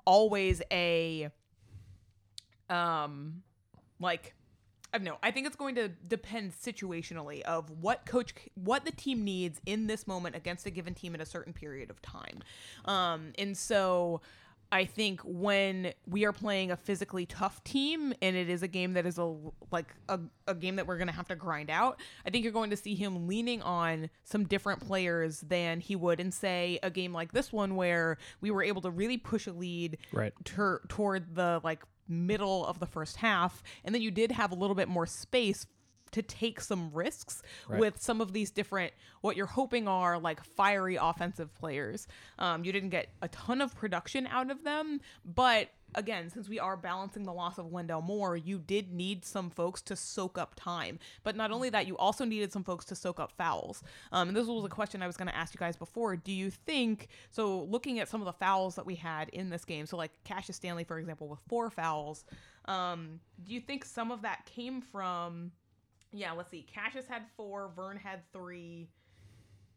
[0.06, 1.30] always a
[2.68, 3.42] um
[4.00, 4.34] like
[4.94, 5.18] I don't know.
[5.24, 9.88] I think it's going to depend situationally of what coach, what the team needs in
[9.88, 12.44] this moment against a given team in a certain period of time.
[12.84, 14.20] Um, and so
[14.70, 18.92] I think when we are playing a physically tough team and it is a game
[18.94, 19.34] that is a
[19.72, 22.52] like a, a game that we're going to have to grind out, I think you're
[22.52, 26.90] going to see him leaning on some different players than he would in say a
[26.90, 30.32] game like this one where we were able to really push a lead Right.
[30.44, 34.54] tur toward the like middle of the first half and then you did have a
[34.54, 35.66] little bit more space
[36.14, 37.78] to take some risks Right.
[37.80, 42.06] with some of these different what you're hoping are like fiery offensive players.
[42.38, 46.58] Um, you didn't get a ton of production out of them but again since we
[46.58, 50.54] are balancing the loss of wendell moore you did need some folks to soak up
[50.56, 50.98] time.
[51.22, 53.82] But not only that you also needed some folks to soak up fouls.
[54.12, 56.16] Um, and this was a question i was going to ask you guys before.
[56.16, 59.64] Do you think so looking at some of the fouls that we had in this
[59.64, 62.24] game so like cassius stanley for example with four fouls
[62.66, 65.52] um, do you think some of that came from
[66.14, 66.62] yeah, let's see.
[66.62, 67.70] Cassius had four.
[67.74, 68.88] Vern had three.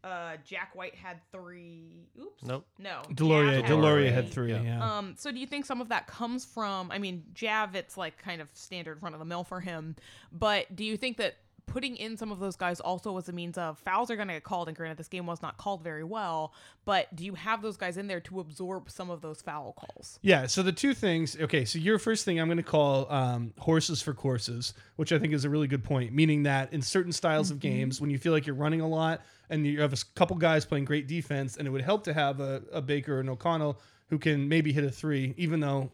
[0.04, 2.06] Uh, Jack White had three.
[2.20, 2.44] Oops.
[2.44, 2.66] Nope.
[2.78, 3.02] No.
[3.10, 4.10] DeLaurier, Jav DeLaurier three.
[4.10, 4.50] had three.
[4.52, 4.62] Yeah.
[4.62, 4.98] Yeah.
[4.98, 6.92] Um, so do you think some of that comes from?
[6.92, 9.96] I mean, Jav, it's like kind of standard front of the mill for him.
[10.30, 11.34] But do you think that
[11.68, 14.34] putting in some of those guys also was a means of fouls are going to
[14.34, 14.68] get called?
[14.68, 16.52] And granted, this game was not called very well.
[16.84, 20.18] But do you have those guys in there to absorb some of those foul calls?
[20.22, 20.46] Yeah.
[20.46, 21.36] So the two things.
[21.40, 21.64] Okay.
[21.64, 25.32] So your first thing, I'm going to call um, horses for courses, which I think
[25.32, 26.12] is a really good point.
[26.12, 29.22] Meaning that in certain styles of games, when you feel like you're running a lot
[29.50, 32.40] and you have a couple guys playing great defense, and it would help to have
[32.40, 33.78] a, a Baker or an O'Connell
[34.08, 35.90] who can maybe hit a three, even though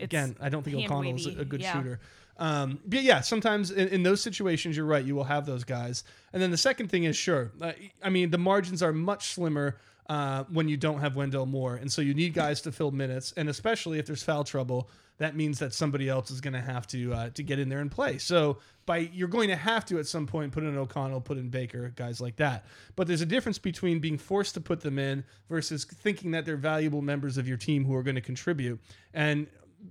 [0.00, 1.72] again I don't think hand O'Connell's a, a good yeah.
[1.74, 2.00] shooter.
[2.38, 5.04] Um, but yeah, sometimes in, in those situations, you're right.
[5.04, 6.04] You will have those guys.
[6.32, 7.50] And then the second thing is sure.
[7.60, 7.72] Uh,
[8.02, 9.76] I mean, the margins are much slimmer
[10.08, 13.34] uh, when you don't have Wendell Moore, and so you need guys to fill minutes.
[13.36, 16.86] And especially if there's foul trouble, that means that somebody else is going to have
[16.88, 18.18] to uh, to get in there and play.
[18.18, 21.50] So by you're going to have to at some point put in O'Connell, put in
[21.50, 22.64] Baker, guys like that.
[22.96, 26.56] But there's a difference between being forced to put them in versus thinking that they're
[26.56, 28.80] valuable members of your team who are going to contribute.
[29.12, 29.48] And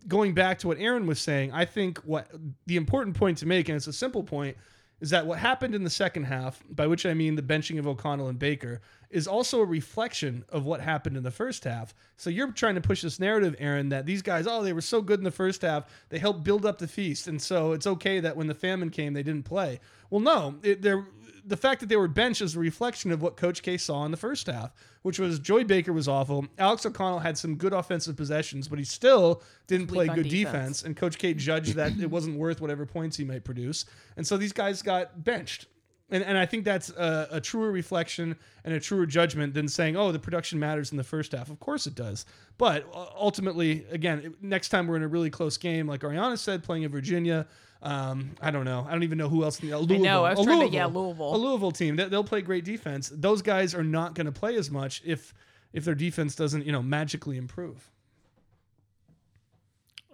[0.07, 2.29] going back to what Aaron was saying, I think what
[2.65, 4.57] the important point to make, and it's a simple point,
[4.99, 7.85] is that what happened in the second half, by which I mean the benching of
[7.85, 11.93] O'Connell and Baker, is also a reflection of what happened in the first half.
[12.17, 15.01] So you're trying to push this narrative, Aaron, that these guys, oh, they were so
[15.01, 18.19] good in the first half, they helped build up the feast, and so it's okay
[18.19, 19.79] that when the famine came, they didn't play.
[20.09, 21.05] Well, no, it, they're
[21.47, 24.11] the fact that they were benched is a reflection of what Coach K saw in
[24.11, 26.45] the first half, which was Joey Baker was awful.
[26.57, 30.31] Alex O'Connell had some good offensive possessions, but he still didn't play good defense.
[30.31, 30.83] defense.
[30.83, 33.85] And Coach K judged that it wasn't worth whatever points he might produce.
[34.17, 35.67] And so these guys got benched.
[36.09, 39.97] And, and I think that's a, a truer reflection and a truer judgment than saying,
[39.97, 41.49] oh, the production matters in the first half.
[41.49, 42.25] Of course it does.
[42.57, 46.63] But uh, ultimately, again, next time we're in a really close game, like Ariana said,
[46.63, 47.45] playing in Virginia,
[47.81, 48.85] um, I don't know.
[48.87, 49.59] I don't even know who else.
[49.59, 51.35] In the, Louisville, know, I was a trying to- Louisville, yeah, Louisville.
[51.35, 51.97] A Louisville team.
[51.97, 53.11] They, they'll play great defense.
[53.13, 55.33] Those guys are not going to play as much if
[55.73, 57.91] if their defense doesn't, you know, magically improve.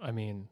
[0.02, 0.48] I mean,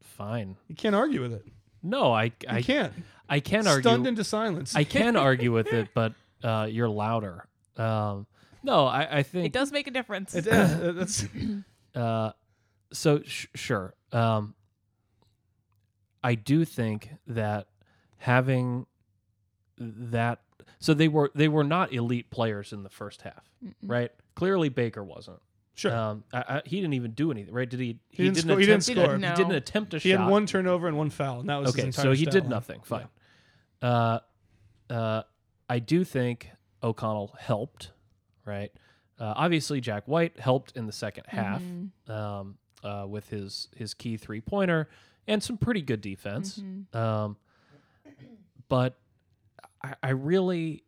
[0.00, 0.56] fine.
[0.68, 1.44] You can't argue with it.
[1.82, 2.92] No, I You I can't.
[3.30, 4.08] I can Stunned argue.
[4.08, 4.74] into silence.
[4.76, 6.12] I can argue with it, but
[6.42, 7.46] uh, you're louder.
[7.76, 8.26] Um,
[8.62, 10.34] no, I, I It does make a difference.
[10.34, 11.24] It- uh, that's
[11.94, 12.32] uh,
[12.92, 13.22] so.
[13.24, 13.94] Sh- sure.
[14.12, 14.54] Um,
[16.22, 17.68] I do think that
[18.18, 18.86] having
[19.78, 20.40] that
[20.78, 23.48] so they were they were not elite players in the first half,
[23.82, 24.10] right?
[24.34, 25.40] Clearly Baker wasn't.
[25.74, 25.94] Sure.
[25.96, 27.68] Um, I, I, he didn't even do anything, right?
[27.68, 27.98] Did he?
[28.10, 29.16] He didn't score- he didn't attempt- score.
[29.16, 29.34] He No.
[29.34, 30.20] didn't attempt a he shot.
[30.20, 32.32] had one turnover and one foul, and that was his okay, entire so he stat
[32.34, 32.80] did nothing.
[32.82, 33.08] Fine.
[33.82, 34.18] Uh,
[34.88, 35.22] uh,
[35.68, 36.50] I do think
[36.82, 37.92] O'Connell helped,
[38.44, 38.72] right?
[39.18, 41.62] Uh, obviously, Jack White helped in the second half
[42.08, 44.88] um, uh, with his his key three pointer
[45.26, 46.60] and some pretty good defense.
[46.94, 47.36] Um,
[48.68, 48.98] but
[49.82, 50.84] I, I really,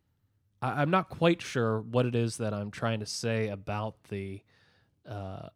[0.61, 4.41] I, I'm not quite sure what it is that I'm trying to say about the
[5.07, 5.49] uh,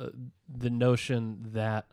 [0.00, 0.08] uh,
[0.52, 1.86] the notion that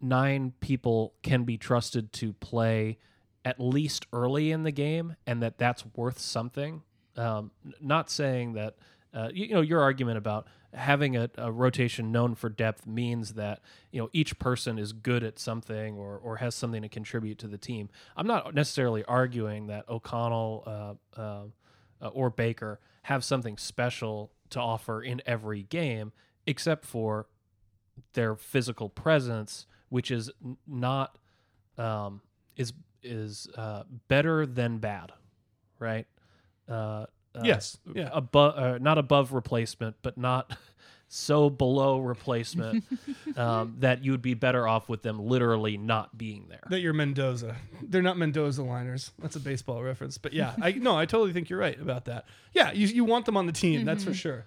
[0.00, 2.98] nine people can be trusted to play
[3.44, 6.82] at least early in the game and that that's worth something.
[7.16, 7.50] Um,
[7.80, 8.76] not saying that,
[9.12, 13.34] uh, you, you know, your argument about having a, a rotation known for depth means
[13.34, 17.38] that, you know, each person is good at something or, or has something to contribute
[17.38, 17.88] to the team.
[18.16, 20.62] I'm not necessarily arguing that O'Connell
[21.16, 21.42] uh, uh,
[22.00, 26.12] uh, or Baker have something special to offer in every game,
[26.46, 27.26] except for
[28.12, 30.30] their physical presence, which is
[30.66, 31.18] not
[31.78, 32.20] um,
[32.56, 32.72] is
[33.02, 35.12] is uh, better than bad,
[35.78, 36.06] right?
[36.68, 37.06] Uh, uh,
[37.44, 37.78] Yes.
[37.94, 38.10] Yeah.
[38.12, 40.56] above uh, not above replacement, but not
[41.08, 42.84] so below replacement
[43.36, 46.62] um, that you would be better off with them literally not being there.
[46.70, 47.56] that you're Mendoza.
[47.82, 49.10] They're not Mendoza liners.
[49.20, 50.18] That's a baseball reference.
[50.18, 52.26] But yeah, I no, I totally think you're right about that.
[52.52, 54.44] Yeah, you, you want them on the team, that's for sure.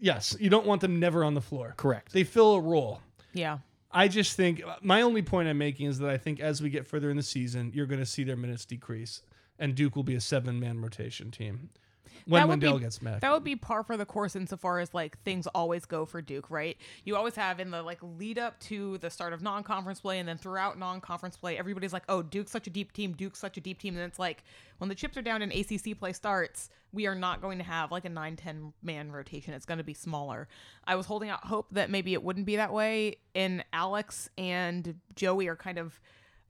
[0.00, 1.74] Yes, you don't want them never on the floor.
[1.76, 2.12] Correct.
[2.12, 3.00] They fill a role.
[3.32, 3.58] Yeah.
[3.96, 6.86] I just think my only point I'm making is that I think as we get
[6.86, 9.22] further in the season, you're going to see their minutes decrease,
[9.58, 11.70] and Duke will be a seven man rotation team
[12.26, 13.20] when would be- gets back.
[13.20, 16.50] That would be par for the course insofar as like things always go for Duke,
[16.50, 16.76] right?
[17.04, 20.18] You always have in the like lead up to the start of non conference play
[20.18, 23.38] and then throughout non conference play, everybody's like, oh, Duke's such a deep team, Duke's
[23.38, 23.96] such a deep team.
[23.96, 24.44] And it's like
[24.78, 27.92] when the chips are down and ACC play starts, we are not going to have
[27.92, 29.54] like a 9 10 man rotation.
[29.54, 30.48] It's going to be smaller.
[30.84, 33.16] I was holding out hope that maybe it wouldn't be that way.
[33.34, 36.00] And Alex and Joey are kind of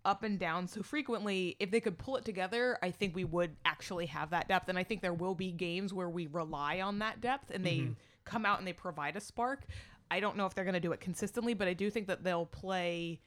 [0.06, 3.50] up and down so frequently if they could pull it together i think we would
[3.64, 7.00] actually have that depth and i think there will be games where we rely on
[7.00, 7.88] that depth and they
[8.24, 9.64] come out and they provide a spark
[10.10, 12.22] i don't know if they're going to do it consistently but i do think that
[12.22, 13.20] they'll play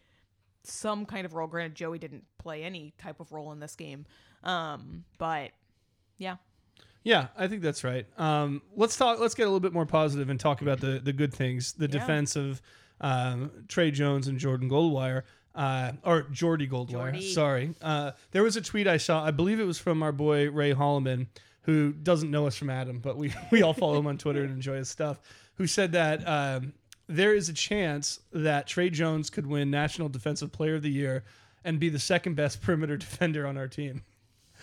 [0.64, 4.06] some kind of role granted joey didn't play any type of role in this game
[4.44, 5.52] um but
[6.18, 6.38] yeah
[7.04, 8.06] Yeah, I think that's right.
[8.18, 9.20] Um, let's talk.
[9.20, 11.72] Let's get a little bit more positive and talk about the the good things.
[11.74, 12.00] The Yeah.
[12.00, 12.62] defense of
[13.00, 15.24] um, Tre Jones and Jordan Goldwire,
[15.56, 17.12] uh, or Jordy Goldwire.
[17.12, 17.34] Jordy.
[17.34, 17.76] Sorry.
[17.82, 19.24] Uh, there was a tweet I saw.
[19.24, 21.28] I believe it was from our boy Ray Holloman,
[21.62, 24.52] who doesn't know us from Adam, but we we all follow him on Twitter and
[24.52, 25.20] enjoy his stuff.
[25.56, 26.74] Who said that um,
[27.08, 31.24] there is a chance that Tre Jones could win National Defensive Player of the Year
[31.66, 34.04] and be the second best perimeter defender on our team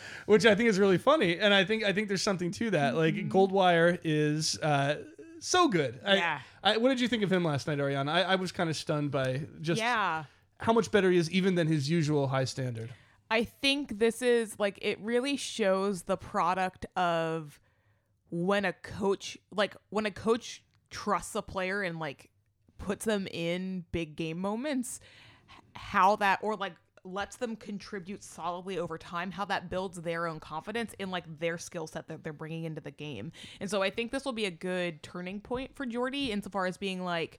[0.26, 1.38] which I think is really funny.
[1.38, 2.96] And I think I think there's something to that.
[2.96, 4.96] Like Goldwire is uh,
[5.40, 6.00] so good.
[6.04, 6.40] I, Yeah.
[6.62, 8.08] I, what did you think of him last night, Ariana?
[8.10, 10.24] I, I was kind of stunned by just yeah
[10.58, 12.92] how much better he is, even than his usual high standard.
[13.30, 17.58] I think this is like it really shows the product of
[18.30, 22.30] when a coach like when a coach trusts a player and like
[22.78, 25.00] puts them in big game moments
[25.74, 30.40] how that or like lets them contribute solidly over time how that builds their own
[30.40, 33.88] confidence in like their skill set that they're bringing into the game and so i
[33.88, 37.38] think this will be a good turning point for jordy insofar as being like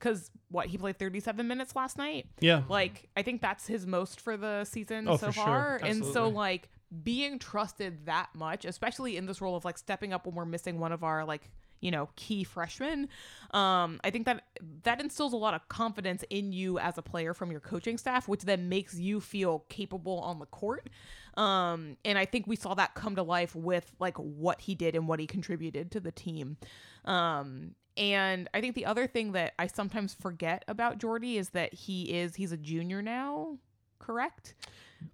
[0.00, 2.62] because what he played 37 minutes last night Yeah.
[2.68, 5.44] like I think that's his most for the season Oh, so for sure.
[5.44, 5.76] far.
[5.84, 6.68] And so like
[7.04, 10.80] being trusted that much, especially in this role of like stepping up when we're missing
[10.80, 11.50] one of our like
[11.82, 13.08] you know key freshmen
[13.52, 14.42] um i think that
[14.82, 18.28] that instills a lot of confidence in you as a player from your coaching staff
[18.28, 20.90] which then makes you feel capable on the court
[21.38, 24.94] um and i think we saw that come to life with like what he did
[24.94, 26.58] and what he contributed to the team
[27.06, 31.74] um and I think the other thing that I sometimes forget about Jordy is that
[31.74, 33.58] he is he's a junior now,
[33.98, 34.54] correct?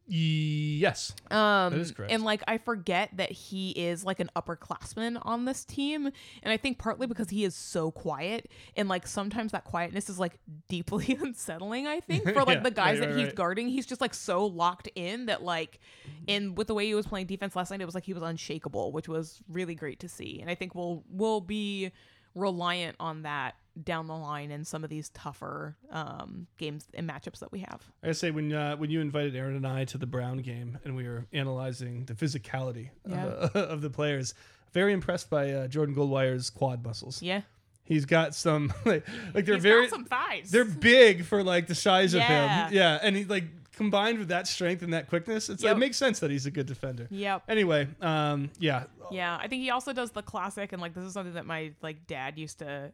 [0.08, 1.14] Yes.
[1.30, 2.12] Um That is correct.
[2.12, 6.06] and like I forget that he is like an upperclassman on this team
[6.42, 10.18] and I think partly because he is so quiet and like sometimes that quietness is
[10.18, 13.34] like deeply unsettling I think for like Yeah, the guys right, that right, he's right.
[13.36, 15.78] guarding he's just like so locked in that like
[16.26, 18.22] and with the way he was playing defense last night it was like he was
[18.24, 21.92] unshakable which was really great to see and I think we'll we'll be
[22.36, 27.40] reliant on that down the line in some of these tougher um, games and matchups
[27.40, 27.82] that we have.
[28.02, 30.94] I say when uh, when you invited Aaron and I to the Brown game and
[30.94, 33.24] we were analyzing the physicality Yeah.
[33.26, 34.32] of, of the players,
[34.72, 37.20] very impressed by uh, Jordan Goldwire's quad muscles.
[37.20, 37.42] Yeah,
[37.84, 40.50] He's got some like, like they're He's very some thighs.
[40.50, 42.64] they're big for like the size Yeah.
[42.66, 42.76] of him.
[42.76, 43.44] Yeah, and he like
[43.76, 45.76] combined with that strength and that quickness, it's, Yep.
[45.76, 47.06] it makes sense that he's a good defender.
[47.10, 47.42] Yep.
[47.48, 51.12] Anyway, um, yeah, Yeah, I think he also does the classic, and like this is
[51.12, 52.90] something that my like dad used to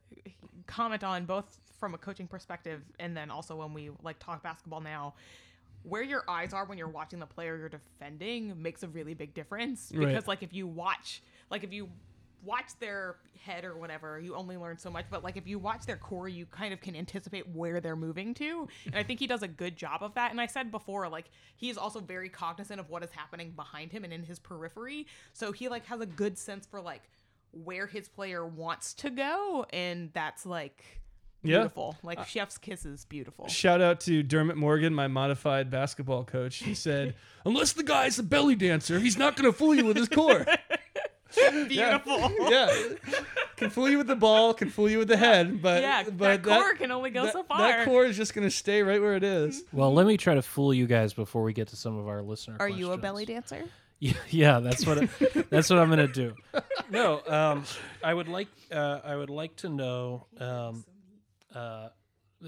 [0.67, 4.81] comment on, both from a coaching perspective and then also when we like talk basketball
[4.81, 5.15] now.
[5.85, 9.35] Where your eyes are when you're watching the player you're defending makes a really big
[9.35, 10.07] difference Right.
[10.07, 11.89] because like if you watch, like if you
[12.45, 15.07] watch their head or whatever, you only learn so much.
[15.11, 18.35] But like if you watch their core, you kind of can anticipate where they're moving
[18.35, 18.69] to.
[18.87, 20.31] And I think he does a good job of that.
[20.31, 21.27] And I said before, like
[21.57, 25.07] he's also very cognizant of what is happening behind him and in his periphery.
[25.33, 27.03] So he like has a good sense for like
[27.53, 30.83] where his player wants to go, and that's like
[31.43, 31.59] Yeah.
[31.59, 31.97] beautiful.
[32.03, 33.47] Like uh, chef's kisses, beautiful.
[33.49, 36.57] Shout out to Dermot Morgan, my modified basketball coach.
[36.57, 39.97] He said, "Unless the guy's a belly dancer, he's not going to fool you with
[39.97, 40.47] his core."
[41.69, 42.31] Beautiful.
[42.51, 42.71] yeah,
[43.57, 46.19] can fool you with the ball, can fool you with the head, but Yeah, but
[46.19, 47.59] that core can only go that, so far.
[47.59, 49.65] That core is just going to stay right where it is.
[49.73, 52.23] Well, let me try to fool you guys before we get to some of our
[52.23, 52.57] listener.
[52.61, 53.63] Are you a belly dancer?
[54.03, 55.11] Yeah, yeah, that's what it,
[55.49, 56.35] that's what I'm gonna do.
[56.91, 57.63] No, um,
[58.03, 60.27] I would like uh, I would like to know.
[60.41, 60.85] Um,
[61.55, 61.91] uh,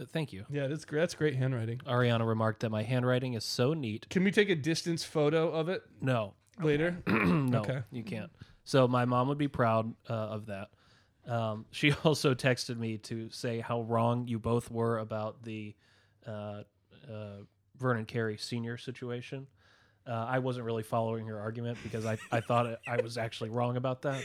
[0.09, 0.45] thank you.
[0.51, 0.99] Yeah, that's great.
[0.99, 1.79] That's great handwriting.
[1.87, 4.09] Ariana remarked that my handwriting is so neat.
[4.11, 6.97] Can we take a distance photo of it No, later?
[7.07, 7.83] no, Okay.
[7.93, 8.33] you can't.
[8.65, 10.69] So my mom would be proud uh, of that.
[11.27, 15.75] Um, she also texted me to say how wrong you both were about the
[16.27, 16.63] uh,
[17.11, 17.43] uh,
[17.79, 19.47] Vernon Carey senior situation.
[20.07, 23.51] Uh, I wasn't really following her argument because I, I thought it, I was actually
[23.51, 24.23] wrong about that.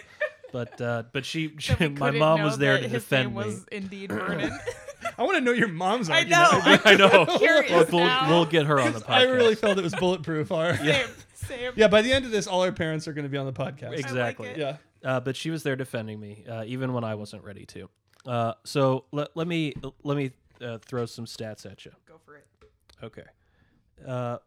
[0.52, 3.38] But uh, but she, she That we my mom was there to his defend name
[3.38, 3.46] me.
[3.46, 4.58] Was indeed Vernon.
[5.18, 6.66] I want to know your mom's I argument.
[6.66, 6.78] know.
[6.86, 7.38] I know.
[7.38, 8.30] curious Well, we'll, now.
[8.30, 9.10] we'll get her on the podcast.
[9.10, 10.52] I really felt it was bulletproof.
[10.52, 11.08] Our, yeah.
[11.50, 11.60] Same.
[11.60, 11.74] Same.
[11.76, 13.54] yeah, by the end of this, all our parents are going to be on the
[13.54, 13.98] podcast.
[13.98, 14.50] exactly.
[14.50, 14.58] it.
[14.58, 14.78] Yeah.
[15.04, 17.90] uh, but she was there defending me, uh, even when I wasn't ready to.
[18.26, 20.32] Uh, so let, let me let me
[20.62, 21.92] uh, throw some stats at you.
[22.08, 22.46] Go for it.
[23.02, 23.24] Okay.
[24.06, 24.38] Uh,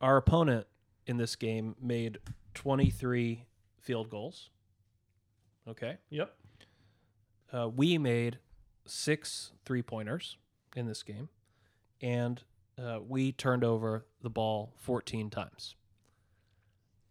[0.00, 0.66] our opponent
[1.06, 2.18] in this game made
[2.54, 3.44] 23
[3.80, 4.50] field goals.
[5.68, 5.98] Okay.
[6.10, 6.34] Yep.
[7.52, 8.38] Uh, we made
[8.86, 10.36] six three pointers
[10.76, 11.28] in this game,
[12.00, 12.42] and
[12.78, 15.74] uh, we turned over the ball 14 times.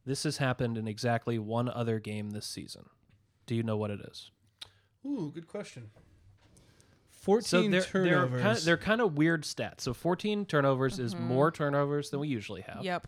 [0.05, 2.85] This has happened in exactly one other game this season.
[3.45, 4.31] Do you know what it is?
[5.05, 5.89] Ooh, good question.
[7.21, 8.41] 14 So they're they're turnovers.
[8.41, 9.81] kind of, they're kind of weird stats.
[9.81, 11.23] So 14 turnovers is Mm-hmm.
[11.25, 12.83] more turnovers than we usually have.
[12.83, 13.07] Yep.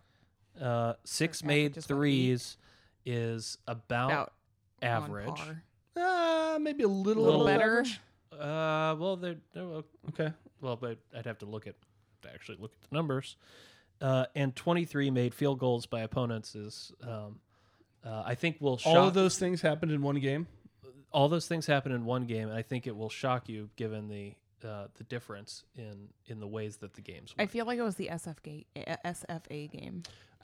[0.61, 2.57] Uh, six Their made average is about threes
[3.05, 4.33] is about, About
[4.81, 5.41] average.
[5.97, 7.71] uh, maybe a little, Little above better.
[7.79, 7.99] average.
[8.33, 9.63] Uh, well, they're, they're
[10.09, 10.31] Okay.
[10.61, 11.75] well, but I'd have to look at
[12.23, 13.37] to actually look at the numbers.
[14.01, 17.39] Uh, and 23 made field goals by opponents is, um,
[18.03, 18.95] uh, I think will shock.
[18.95, 20.47] All of those things happened in one game.
[21.11, 24.07] all those things happen in one game, and I think it will shock you given
[24.07, 24.33] the
[24.67, 27.35] uh, the difference in in the ways that the games.
[27.37, 27.43] Were.
[27.43, 30.03] I feel like it was the SF ga- uh, SFA game.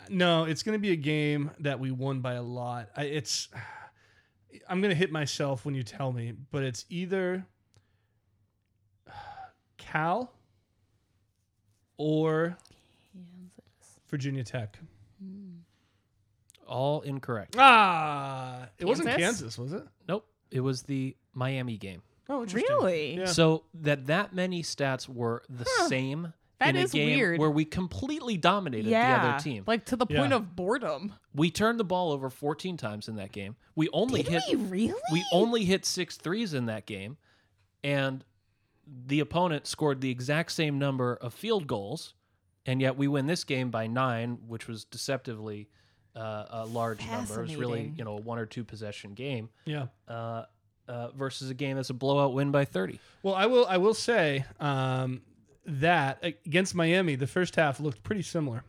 [0.10, 2.90] No, it's going to be a game that we won by a lot.
[2.96, 3.50] I, it's
[4.70, 7.46] I'm going to hit myself when you tell me, but it's either
[9.78, 10.32] Cal
[11.98, 12.67] or Kansas.
[14.10, 14.78] Virginia Tech.
[16.68, 17.56] all incorrect.
[17.58, 19.24] Ah, it wasn't Kansas?
[19.42, 19.84] Kansas, was it?
[20.08, 22.02] Nope, it was the Miami game.
[22.30, 22.70] Oh, interesting.
[22.78, 23.18] Really?
[23.20, 23.26] Yeah.
[23.26, 27.40] So that that many stats were the same That in a is game weird.
[27.40, 29.22] where we completely dominated Yeah.
[29.22, 29.64] the other team.
[29.66, 30.36] Like to the point Yeah.
[30.38, 31.14] of boredom.
[31.34, 33.56] we turned the ball over 14 times in that game.
[33.76, 35.02] We only Did hit we really?
[35.14, 37.16] we only hit six threes in that game,
[37.84, 38.26] and
[38.86, 42.14] the opponent scored the exact same number of field goals,
[42.68, 45.68] and yet we win this game by nine, which was deceptively
[46.16, 47.40] uh, a large number.
[47.40, 49.88] It was really you know a one or two possession game Yeah.
[50.08, 50.44] uh,
[50.88, 53.00] uh, versus a game that's a blowout win by 30.
[53.24, 53.66] Well, I will.
[53.68, 55.22] I will say um,
[55.66, 58.64] that against Miami, the first half looked pretty similar.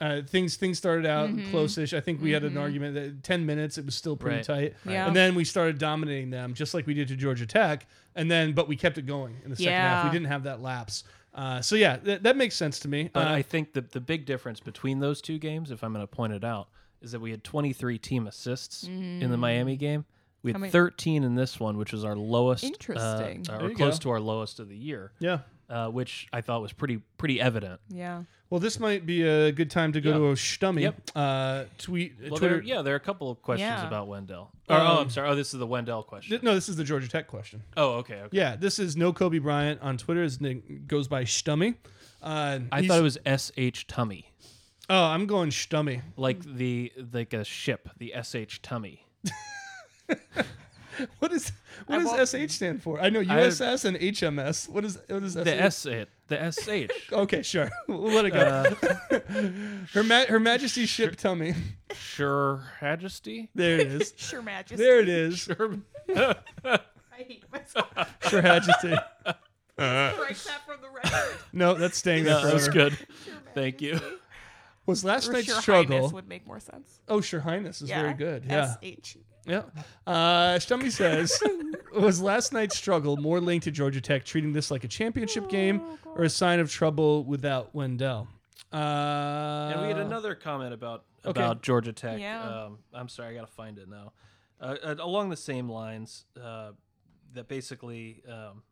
[0.00, 1.50] Uh, things things started out Mm-hmm.
[1.50, 1.92] close-ish.
[1.92, 4.44] I think we had an argument that ten minutes it was still pretty Right.
[4.44, 5.06] tight, Yeah.
[5.06, 8.52] and then we started dominating them just like we did to Georgia Tech, and then
[8.54, 10.04] but we kept it going in the second half.
[10.06, 11.04] We didn't have that lapse.
[11.34, 13.08] Uh, so yeah, th- that makes sense to me.
[13.12, 16.02] But Uh, I think that the big difference between those two games, if I'm going
[16.02, 16.68] to point it out,
[17.00, 20.04] is that we had 23 team assists in the Miami game.
[20.42, 23.46] We had 13 in this one, which was our lowest, uh, Interesting.
[23.50, 24.02] uh, or close go.
[24.04, 25.40] to our lowest of the year, yeah.
[25.70, 27.80] Uh, which I thought was pretty pretty evident.
[27.88, 28.24] Yeah.
[28.50, 30.16] Well, this might be a good time to go Yeah.
[30.16, 30.80] to a stummy.
[30.82, 31.10] Yep.
[31.14, 32.16] Uh, tweet.
[32.20, 32.54] Well, Twitter.
[32.56, 33.86] there, yeah, there are a couple of questions Yeah.
[33.86, 34.50] about Wendell.
[34.68, 35.28] Or, oh, Um, I'm sorry.
[35.28, 36.30] Oh, this is the Wendell question.
[36.30, 37.62] Th- No, this is the Georgia Tech question.
[37.76, 38.22] oh, okay.
[38.22, 38.36] okay.
[38.36, 40.24] Yeah, this is no Kobe Bryant on Twitter.
[40.24, 41.76] His name goes by Stummy.
[42.20, 44.32] Uh, I he's- thought it was S H Tummy,
[44.88, 46.02] Oh, I'm going Stummy.
[46.16, 49.06] like the like a ship, the S H Tummy.
[51.18, 51.52] What is
[51.86, 53.00] what I does won't- SH stand for?
[53.00, 54.68] I know I- USS and HMS.
[54.68, 55.86] What is what is The SH?
[55.86, 55.86] S
[56.28, 57.12] the SH.
[57.12, 57.70] Okay, sure.
[57.88, 58.40] We'll let it go.
[58.40, 61.54] Uh, Her Ma- Her Majesty's ship tummy.
[61.94, 63.50] Sure Majesty.
[63.54, 64.14] There it is.
[64.16, 64.76] Sure, Majesty.
[64.76, 65.38] There it is.
[65.38, 65.76] Sure.
[66.14, 66.78] I
[67.16, 67.88] hate myself.
[68.22, 68.94] Her Majesty.
[68.94, 71.36] Strike that from the record.
[71.52, 72.92] No, that's staying there Yeah, that was good.
[73.24, 73.98] Sure Thank you.
[74.86, 75.96] Was last Or night's Sure struggle?
[75.98, 77.00] Highness would make more sense.
[77.08, 78.02] Oh, Sure Highness is Yeah.
[78.02, 78.44] very good.
[78.46, 78.62] Yeah.
[78.72, 79.16] S-H.
[79.46, 79.62] Yeah.
[80.06, 81.42] Uh, Stummy says,
[81.98, 85.82] was last night's struggle more linked to Georgia Tech treating this like a championship game
[86.04, 88.28] or a sign of trouble without Wendell?
[88.72, 88.76] Uh,
[89.72, 91.40] And we had another comment about okay.
[91.40, 92.20] about Georgia Tech.
[92.20, 92.42] Yeah.
[92.42, 94.12] Um, I'm sorry, I gotta find it now.
[94.60, 96.72] Uh, uh, along the same lines, uh,
[97.32, 98.62] that basically um,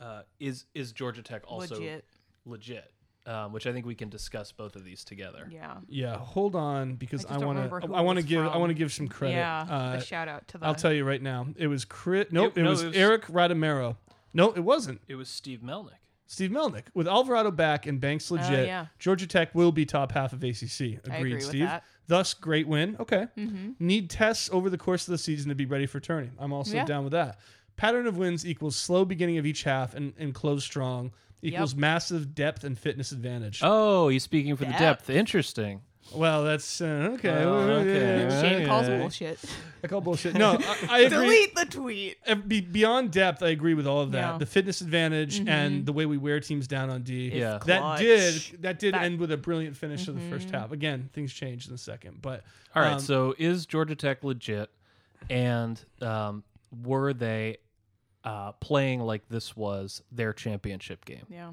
[0.00, 2.04] uh, is is Georgia Tech also Legit.
[2.44, 2.92] legit?
[3.26, 5.48] Um, which I think we can discuss both of these together.
[5.50, 5.78] Yeah.
[5.88, 7.94] Yeah, hold on because I I, just don't want to.
[7.94, 8.46] I want to was give.
[8.46, 9.34] I want to give some credit.
[9.34, 9.62] Yeah.
[9.68, 10.66] Uh, a shout out to the.
[10.66, 11.46] I'll tell you right now.
[11.56, 12.32] It was Crit.
[12.32, 12.56] Nope.
[12.56, 13.96] It, no, was, it was- Eric Radamero.
[14.32, 15.00] No, it wasn't.
[15.08, 15.98] It was Steve Melnick.
[16.28, 18.50] Steve Melnick with Alvarado back and Banks legit.
[18.50, 18.86] Oh, yeah.
[18.98, 20.80] Georgia Tech will be top half of ACC.
[20.80, 21.66] Agreed, I agree with Steve.
[21.66, 21.84] that.
[22.08, 22.96] Thus, great win.
[23.00, 23.26] Okay.
[23.36, 23.70] Mm-hmm.
[23.78, 26.32] Need tests over the course of the season to be ready for turning.
[26.38, 26.84] I'm also Yeah.
[26.84, 27.38] down with that.
[27.76, 31.12] Pattern of wins equals slow beginning of each half and, and close strong
[31.42, 33.60] equals massive depth and fitness advantage.
[33.62, 34.80] Oh, he's speaking for the Depth.
[35.06, 35.10] depth.
[35.10, 35.82] Interesting.
[36.14, 37.42] Well, that's uh, okay.
[37.42, 38.28] Oh, okay.
[38.40, 39.40] Shane calls bullshit.
[39.84, 40.34] I call bullshit.
[40.34, 41.08] No, I, I agree.
[41.18, 42.72] Delete the tweet.
[42.72, 44.32] Beyond depth, I agree with all of that.
[44.34, 44.38] Yeah.
[44.38, 47.32] The fitness advantage and the way we wear teams down on D.
[47.34, 47.58] Yeah.
[47.66, 47.98] That clutch.
[48.00, 50.70] did that did That- end with a brilliant finish of the first half.
[50.70, 52.44] Again, things changed in the second, but
[52.76, 52.92] All right.
[52.94, 54.70] um, so is Georgia Tech legit?
[55.28, 56.44] And um,
[56.84, 57.56] were they
[58.26, 61.52] uh, playing like this was their championship game, Yeah.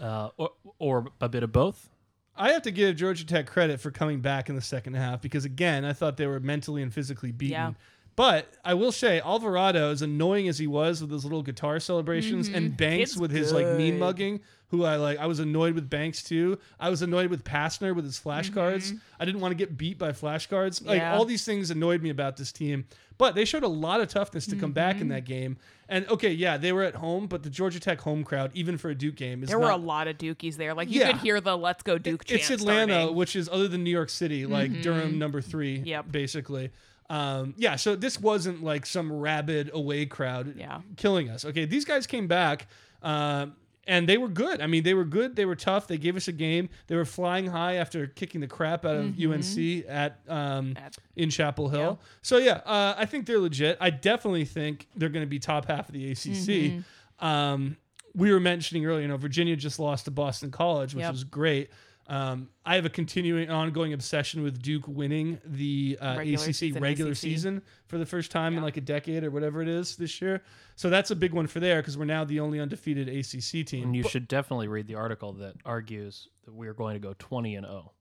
[0.00, 1.88] uh, or, or a bit of both?
[2.36, 5.44] I have to give Georgia Tech credit for coming back in the second half because
[5.44, 7.52] again, I thought they were mentally and physically beaten.
[7.52, 7.72] Yeah.
[8.20, 12.48] But I will say, Alvarado, as annoying as he was with his little guitar celebrations,
[12.48, 12.76] and mm-hmm.
[12.76, 16.22] Banks Kid's with his like mean mugging, who I like, I was annoyed with Banks
[16.22, 16.58] too.
[16.78, 18.88] I was annoyed with Pastner with his flashcards.
[18.88, 18.96] Mm-hmm.
[19.18, 20.84] I didn't want to get beat by flashcards.
[20.84, 21.16] Like Yeah.
[21.16, 22.84] all these things annoyed me about this team.
[23.16, 25.08] But they showed a lot of toughness to come back in mm-hmm.
[25.12, 25.56] that game.
[25.88, 28.90] And okay, yeah, they were at home, but the Georgia Tech home crowd, even for
[28.90, 30.74] a Duke game, is There were a lot of Dukies there.
[30.74, 31.12] Like you Yeah.
[31.12, 33.16] could hear the "Let's Go Duke" it's chant Atlanta, starting.
[33.16, 36.12] which is other than New York City, like Durham number three, Yep.
[36.12, 36.70] basically.
[37.10, 40.80] Um, yeah, so this wasn't like some rabid away crowd Yeah.
[40.96, 41.44] killing us.
[41.44, 42.68] Okay, these guys came back.
[43.02, 43.56] Um,
[43.86, 44.60] and they were good.
[44.60, 45.34] I mean, they were good.
[45.34, 45.88] They were tough.
[45.88, 46.68] They gave us a game.
[46.86, 51.28] They were flying high after kicking the crap out of UNC at, um, At- in
[51.30, 51.98] Chapel Hill.
[52.22, 53.76] So yeah, uh, I think they're legit.
[53.80, 56.84] I definitely think they're going to be top half of the ACC.
[57.18, 57.76] Um,
[58.14, 61.12] we were mentioning earlier, you know, Virginia just lost to Boston College, which Yep.
[61.12, 61.70] was great.
[62.10, 66.82] Um, I have a continuing, ongoing obsession with Duke winning the uh, Regular ACC season
[66.82, 67.18] regular ACC.
[67.18, 70.42] season for the first time in like a decade or whatever it is this year.
[70.74, 73.84] So that's a big one for there because we're now the only undefeated ACC team.
[73.84, 77.14] And you But should definitely read the article that argues that we're going to go
[77.16, 77.92] 20 and 0.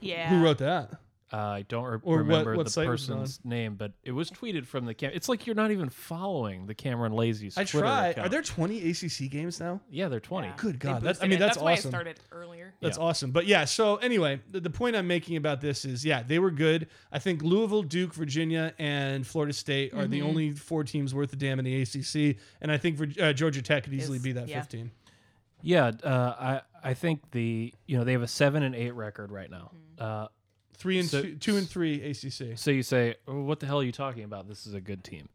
[0.00, 0.28] Yeah.
[0.28, 0.92] who wrote that?
[1.30, 3.18] Uh, I don't re- Or remember what the site was it on?
[3.20, 5.10] person's name, but it was tweeted from the cam.
[5.12, 8.06] It's like you're not even following the Cameron Lazy's I Twitter try.
[8.08, 8.26] account.
[8.26, 9.80] Are there 20 ACC games now?
[9.90, 10.48] Yeah, they're 20.
[10.48, 10.54] Yeah.
[10.56, 11.38] Good God, that's- I mean, it.
[11.40, 11.88] that's that's why awesome.
[11.88, 12.72] I started earlier.
[12.80, 13.04] That's Yeah.
[13.04, 13.30] awesome.
[13.30, 16.50] But yeah, so anyway, the, the point I'm making about this is yeah, they were
[16.50, 16.86] good.
[17.12, 20.10] I think Louisville, Duke, Virginia, and Florida State are Mm-hmm.
[20.10, 22.38] the only four teams worth a damn in the ACC.
[22.62, 24.60] And I think uh, Georgia Tech could easily Is- be that yeah.
[24.62, 24.90] 15.
[25.60, 26.34] Yeah, uh,
[26.82, 29.72] I I think the you know they have a seven and eight record right now.
[29.98, 30.02] Mm-hmm.
[30.78, 32.56] Three and So- two, two and three ACC.
[32.56, 34.46] so you say, oh, what the hell are you talking about?
[34.48, 35.28] This is a good team.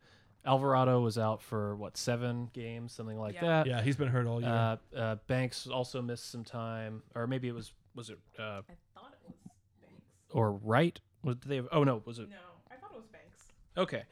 [0.46, 3.42] Alvarado was out for what seven games, something like Yeah.
[3.42, 3.66] that.
[3.68, 4.50] Yeah, he's been hurt all year.
[4.50, 8.62] Uh, uh, Banks also missed some time, or maybe it was was it uh, I
[8.96, 9.36] thought it was
[9.82, 10.02] Banks.
[10.32, 11.00] or right?
[11.24, 11.56] Was did they?
[11.58, 12.36] Have, oh no, was it No,
[12.72, 13.52] I thought it was Banks.
[13.78, 14.04] Okay.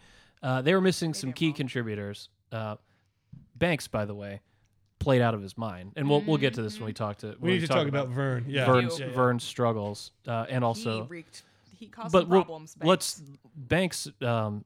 [0.43, 1.55] Uh, they were missing some key wrong.
[1.55, 2.29] contributors.
[2.51, 2.75] Uh,
[3.55, 4.39] Banks, by the way,
[5.01, 7.35] played out of his mind, and we'll we'll get to this when we talk to.
[7.41, 8.45] we need to talk, about, Vern.
[8.47, 9.11] Yeah, Vern's yeah, yeah.
[9.13, 11.43] Vern's struggles, uh, and also, he wreaked.
[11.77, 12.75] He caused but some we'll- problems.
[12.75, 12.87] Banks.
[12.87, 13.21] let's
[13.55, 14.63] Banks um,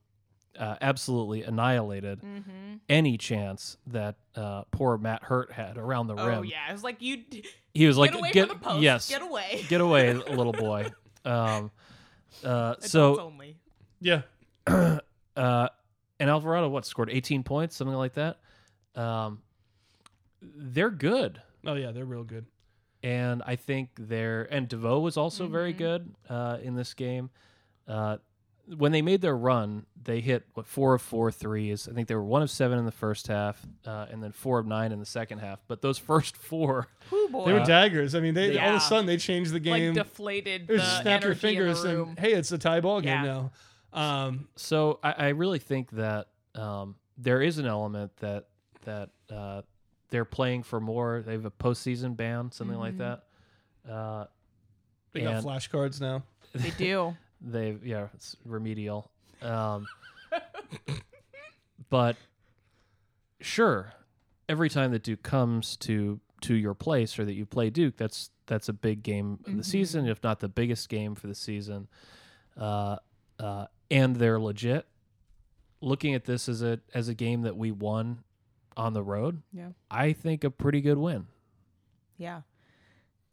[0.60, 2.76] uh, absolutely annihilated Mm-hmm.
[2.90, 6.40] any chance that uh, poor Matt Hurt had around the rim.
[6.40, 7.18] Oh yeah, it was like you.
[7.18, 8.82] d- He was like, get away "Get from the post.
[8.82, 9.66] yes, Get away.
[9.70, 10.92] get away, little boy."
[11.24, 11.72] Um,
[12.44, 13.56] uh, Adults so only.
[14.02, 14.22] Yeah.
[14.68, 15.00] uh,
[16.20, 18.40] and Alvarado, what scored 18 points, something like that.
[18.96, 19.42] Um,
[20.56, 22.46] they're good, Oh yeah, they're real good.
[23.04, 25.78] and I think they're and Devoe was also very Mhm.
[25.78, 27.30] good uh, in this game.
[27.88, 28.18] Uh,
[28.78, 31.88] when they made their run, they hit what four of four threes.
[31.88, 34.58] I think they were one of seven in the first half, uh, and then four
[34.58, 35.60] of nine in the second half.
[35.68, 37.46] But those first four, Whoo boy.
[37.46, 38.16] They were daggers.
[38.16, 39.94] I mean, they all of a sudden they changed the like game.
[39.94, 42.80] deflated it the just snap your energy in the fingers and hey, it's a tie
[42.82, 43.24] ball game Yeah.
[43.24, 43.52] now.
[43.94, 48.48] Um, so I, I really think that um, there is an element that
[48.86, 49.62] that uh,
[50.10, 51.22] they're playing for more.
[51.26, 53.20] They have a postseason ban, something like Mhm.
[53.86, 53.92] that.
[53.92, 54.26] Uh,
[55.12, 56.24] They got flashcards now.
[56.54, 57.16] They do.
[57.42, 59.12] they yeah, it's remedial.
[59.42, 59.88] Um,
[61.90, 62.16] but
[63.42, 63.94] sure,
[64.50, 68.30] every time that Duke comes to to your place or that you play Duke, that's
[68.46, 69.66] that's a big game of the Mhm.
[69.66, 71.88] season, if not the biggest game for the season.
[72.56, 72.98] Uh,
[73.40, 74.86] uh, and they're legit.
[75.82, 78.24] Looking at this as a as a game that we won
[78.78, 79.70] on the road, Yeah.
[79.90, 81.28] I think a pretty good win.
[82.18, 82.42] Yeah.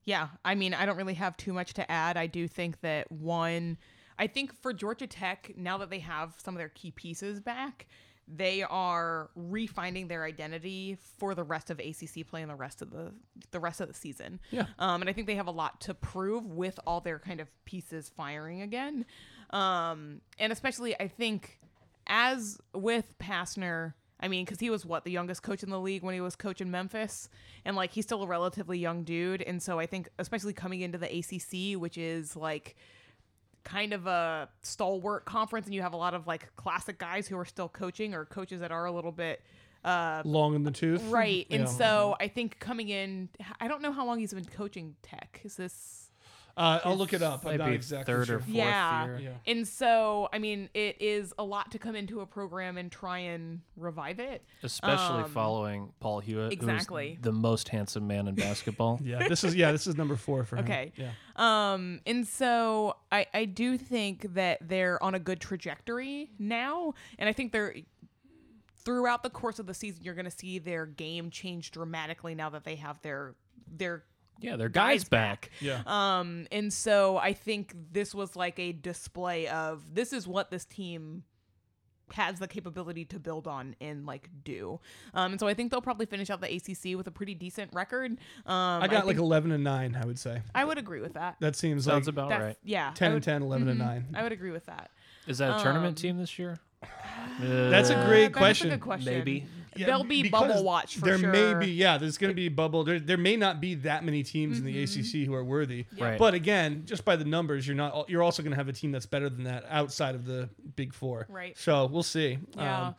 [0.05, 0.29] Yeah.
[0.45, 2.17] I mean, I don't really have too much to add.
[2.17, 3.79] I do think that one,
[4.19, 7.87] I think for Georgia Tech, now that they have some of their key pieces back,
[8.29, 12.91] they are refinding their identity for the rest of ACC play and the rest of
[12.91, 13.13] the
[13.51, 14.39] the rest of the season.
[14.53, 14.67] Yeah.
[14.79, 17.49] Um, and I think they have a lot to prove with all their kind of
[17.65, 19.07] pieces firing again.
[19.51, 21.59] Um, and especially, I think,
[22.07, 26.03] as with Pastner, I mean, because he was what the youngest coach in the league
[26.05, 27.29] when he was coaching Memphis,
[27.65, 30.97] and like he's still a relatively young dude, and so I think, especially coming into
[30.97, 32.77] the ACC, which is like
[33.65, 37.37] kind of a stalwart conference, and you have a lot of like classic guys who
[37.37, 39.43] are still coaching or coaches that are a little bit
[39.85, 41.03] uh, Long in the tooth.
[41.09, 41.45] right.
[41.51, 41.67] And Yeah.
[41.67, 43.29] so I think coming in,
[43.61, 45.41] I don't know how long he's been coaching Tech.
[45.43, 46.02] Is this
[46.57, 47.45] Uh, I'll look it up.
[47.47, 48.37] I'm Might not exactly third sure.
[48.37, 49.05] or fourth Yeah.
[49.07, 49.19] year.
[49.21, 49.51] Yeah.
[49.53, 53.19] And so, I mean, it is a lot to come into a program and try
[53.21, 54.45] and revive it.
[54.63, 57.15] Especially Um, following Paul Hewitt, exactly.
[57.15, 59.01] who's the most handsome man in basketball.
[59.05, 60.65] Yeah, this is yeah, this is number four for him.
[60.65, 60.93] Okay.
[60.97, 61.13] Yeah.
[61.37, 66.95] Um, and so I, I do think that they're on a good trajectory now.
[67.19, 67.75] And I think they're
[68.85, 72.51] throughout the course of the season, you're going to see their game change dramatically now
[72.51, 73.35] that they have their
[73.75, 74.05] their
[74.41, 75.51] Yeah, their guys, Guys back.
[75.61, 75.83] Yeah.
[75.87, 80.65] Um, and so I think this was like a display of this is what this
[80.65, 81.23] team
[82.15, 84.79] has the capability to build on and like do.
[85.15, 87.71] Um, and so I think they'll probably finish out the ACC with a pretty decent
[87.73, 88.11] record.
[88.45, 90.43] Um, I got like 11 and 9, I would say.
[90.55, 91.37] I would agree with that.
[91.41, 92.57] That seems Sounds like about That's, right.
[92.65, 94.07] Yeah, I 10 and would- 10, 11 and mhm, 9.
[94.15, 94.91] I would agree with that.
[95.27, 96.59] Is that a tournament Um, team this year?
[97.41, 98.67] That's a Uh, great That is question.
[98.69, 99.15] a good question.
[99.15, 99.47] Maybe.
[99.77, 101.31] Yeah, There'll be bubble watch for there sure.
[101.33, 104.23] may be yeah there's going to be bubble there, there may not be that many
[104.23, 106.05] teams in the ACC who are worthy Yeah.
[106.05, 106.19] Right.
[106.19, 108.93] but again just by the numbers you're not you're also going to have a team
[108.93, 111.57] that's better than that outside of the big four Right.
[111.57, 112.93] so we'll see Yeah.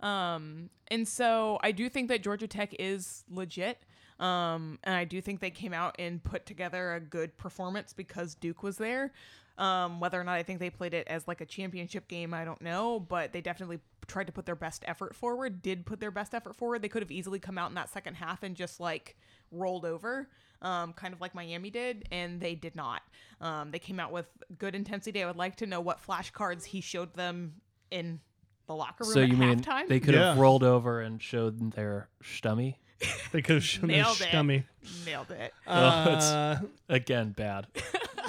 [0.00, 3.78] um, Um, and so I do think that Georgia Tech is legit.
[4.20, 8.34] Um, and I do think they came out and put together a good performance because
[8.34, 9.12] Duke was there.
[9.62, 12.44] Um, whether or not I think they played it as like a championship game, I
[12.44, 16.10] don't know, but they definitely tried to put their best effort forward, did put their
[16.10, 16.82] best effort forward.
[16.82, 19.16] They could have easily come out in that second half and just like
[19.52, 20.28] rolled over,
[20.62, 23.02] um, kind of like Miami did, and they did not.
[23.40, 24.26] Um, they came out with
[24.58, 25.22] good intensity.
[25.22, 27.54] I would like to know what flashcards he showed them
[27.92, 28.18] in
[28.66, 29.86] the locker room So at you mean halftime.
[29.86, 30.42] they could have Yeah.
[30.42, 32.78] rolled over and showed their stummy?
[33.32, 34.28] They could have shown their Nailed it.
[34.28, 34.64] stummy
[35.06, 35.52] Nailed it.
[35.66, 37.66] Oh, it's- uh, Again, bad.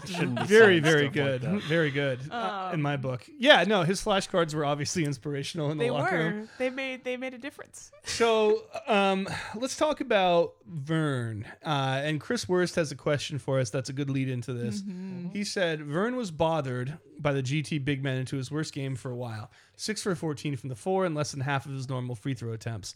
[0.06, 1.62] Shouldn't be very saying very stuff like good that.
[1.70, 5.78] very good uh, in Um, my book yeah no his flashcards were obviously inspirational in
[5.78, 6.24] the They locker were.
[6.26, 7.06] room They made.
[7.06, 7.92] They made a difference.
[8.04, 11.46] So um, let's talk about Vern.
[11.66, 14.82] Uh, and Chris Wurst has a question for us that's a good lead into this.
[14.82, 15.30] Mm-hmm.
[15.30, 19.10] He said Vern was bothered by the GT big men into his worst game for
[19.10, 19.52] a while.
[19.78, 22.52] Six for 14 from the four and less than half of his normal free throw
[22.52, 22.94] attempts.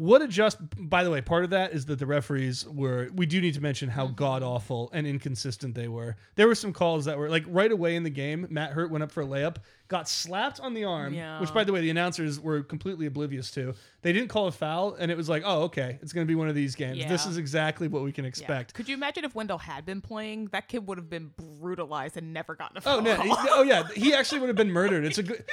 [0.00, 0.56] What adjust?
[0.78, 3.10] By the way, part of that is that the referees were.
[3.14, 3.96] We do need to mention Mm-hmm.
[4.00, 6.16] how god awful and inconsistent they were.
[6.36, 8.46] There were some calls that were like right away in the game.
[8.48, 9.56] Matt Hurt went up for a layup,
[9.88, 11.38] got slapped on the arm, Yeah.
[11.38, 13.74] which by the way the announcers were completely oblivious to.
[14.00, 16.34] They didn't call a foul, and it was like, oh okay, it's going to be
[16.34, 17.04] one of these games.
[17.06, 17.30] This Yeah.
[17.32, 18.28] is exactly what we can Yeah.
[18.28, 18.72] expect.
[18.72, 20.46] Could you imagine if Wendell had been playing?
[20.52, 23.16] That kid would have been brutalized and never gotten a foul Oh no!
[23.20, 25.04] he- oh yeah, he actually would have been murdered.
[25.04, 25.44] It's a good.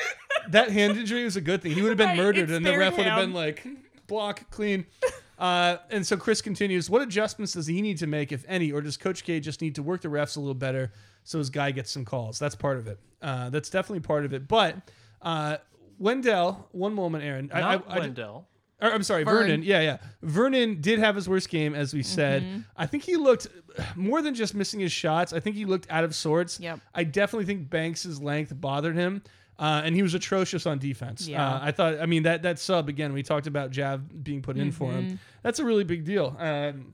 [0.52, 1.74] That hand injury was a good thing.
[1.74, 3.32] He would have been Right, murdered, and the spared ref would have him.
[3.32, 3.68] been like,
[4.08, 4.86] block clean.
[5.40, 6.90] Uh, and so Chris continues.
[6.90, 9.76] What adjustments does he need to make, if any, or does Coach K just need
[9.76, 10.92] to work the refs a little better
[11.26, 12.40] so his guy gets some calls?
[12.40, 13.00] That's part of it.
[13.22, 14.48] Uh, that's definitely part of it.
[14.48, 14.78] But
[15.22, 15.58] uh,
[16.00, 17.52] Wendell, one moment, Aaron.
[17.54, 18.48] I- Not I, I, Wendell.
[18.82, 19.44] or, I'm sorry, Vern.
[19.48, 19.62] Vernon.
[19.64, 19.98] Yeah, yeah.
[20.24, 22.42] Vernon did have his worst game, as we said.
[22.42, 22.60] Mm-hmm.
[22.76, 23.48] I think he looked
[23.96, 25.34] more than just missing his shots.
[25.34, 26.60] I think he looked out of sorts.
[26.60, 26.80] Yep.
[26.96, 29.22] I definitely think Banks's length bothered him,
[29.60, 31.28] uh, and he was atrocious on defense.
[31.28, 31.46] Yeah.
[31.56, 32.00] Uh, I thought.
[32.00, 33.14] I mean that that sub again.
[33.14, 35.08] We talked about Jav being put in for Mm-hmm.
[35.10, 35.20] him.
[35.44, 36.36] That's a really big deal.
[36.40, 36.94] Um,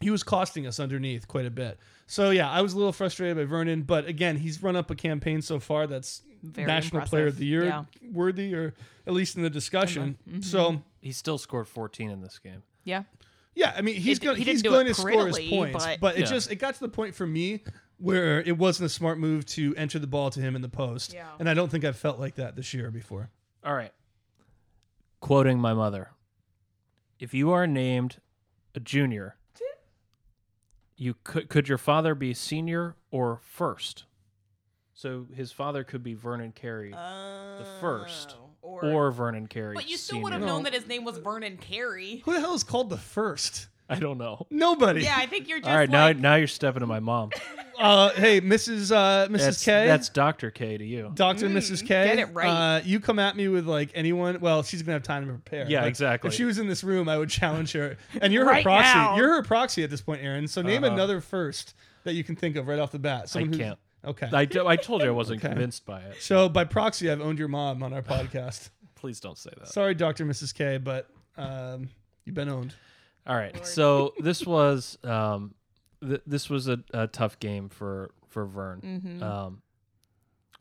[0.00, 1.78] he was costing us underneath quite a bit.
[2.06, 4.94] So yeah, I was a little frustrated by Vernon, but again, he's run up a
[4.94, 7.10] campaign so far that's Very National impressive.
[7.10, 7.84] Player of the Year Yeah.
[8.12, 8.74] worthy, or
[9.06, 10.18] at least in the discussion.
[10.28, 10.40] Mm-hmm.
[10.42, 10.82] So.
[11.00, 12.62] He still scored 14 in this game.
[12.84, 13.02] Yeah.
[13.54, 16.16] Yeah, I mean he's It- going he he's going to score his points, but, but-
[16.16, 16.26] it Yeah.
[16.26, 17.62] just it got to the point for me
[17.98, 21.12] where it wasn't a smart move to enter the ball to him in the post,
[21.14, 21.28] Yeah.
[21.38, 23.30] and I don't think I've felt like that this year before.
[23.64, 23.92] All right.
[25.20, 26.10] quoting my mother,
[27.18, 28.16] if you are named
[28.74, 29.36] a junior,
[30.96, 34.04] you could could your father be senior or first?
[34.92, 39.74] So his father could be Vernon Carey the oh, first, Oh, or Vernon Carey.
[39.74, 40.22] But you still senior.
[40.24, 40.46] would have No.
[40.48, 42.22] known that his name was Vernon Carey.
[42.24, 43.66] Who the hell is called the first?
[43.88, 44.46] I don't know.
[44.50, 45.02] Nobody.
[45.02, 47.30] Yeah, I think you're just All right, like, now now you're stepping to my mom.
[47.76, 48.92] Uh, hey, Mrs.
[48.92, 49.38] Uh, Mrs.
[49.38, 49.86] That's, K.
[49.88, 51.10] that's Doctor K to you.
[51.12, 51.80] Doctor and Mrs.
[51.80, 51.88] K.
[52.06, 52.76] get it right.
[52.76, 54.38] Uh, you come at me with like anyone.
[54.40, 55.66] Well, she's gonna have time to prepare.
[55.68, 56.28] Yeah, Like, exactly.
[56.28, 57.96] If she was in this room, I would challenge her.
[58.22, 58.94] And you're her proxy.
[58.94, 59.16] now.
[59.16, 60.46] You're her proxy at this point, Aaron.
[60.46, 60.94] So name Uh-huh.
[60.94, 61.74] another first
[62.04, 63.28] that you can think of right off the bat.
[63.28, 63.78] Someone who's- can't.
[64.04, 64.28] Okay.
[64.32, 65.48] I, do- I told you I wasn't Okay.
[65.48, 66.18] convinced by it.
[66.22, 68.70] so by proxy, I've owned your mom on our podcast.
[68.94, 69.66] Please don't say that.
[69.66, 70.54] Sorry, Doctor, Mrs.
[70.54, 71.88] K, but um,
[72.24, 72.72] you've been owned.
[73.26, 73.66] All right.
[73.66, 75.54] So this was um,
[76.00, 78.80] th- this was a, a tough game for for Vern.
[79.20, 79.22] Mhm.
[79.22, 79.62] Um,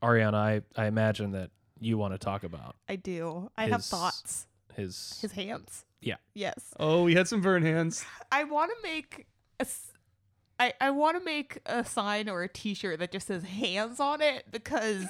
[0.02, 3.50] Ariana, I I imagine that you want to talk about I do.
[3.58, 4.48] I have His- thoughts.
[4.76, 5.20] his.
[5.22, 5.86] His hands.
[6.02, 6.16] Yeah.
[6.34, 6.74] Yes.
[6.80, 8.04] Oh, we had some Vern hands.
[8.32, 9.28] I want to make
[9.60, 9.64] a.
[9.64, 9.90] s-
[10.60, 14.22] I, I want to make a sign or a T-shirt that just says "hands" on
[14.22, 15.06] it because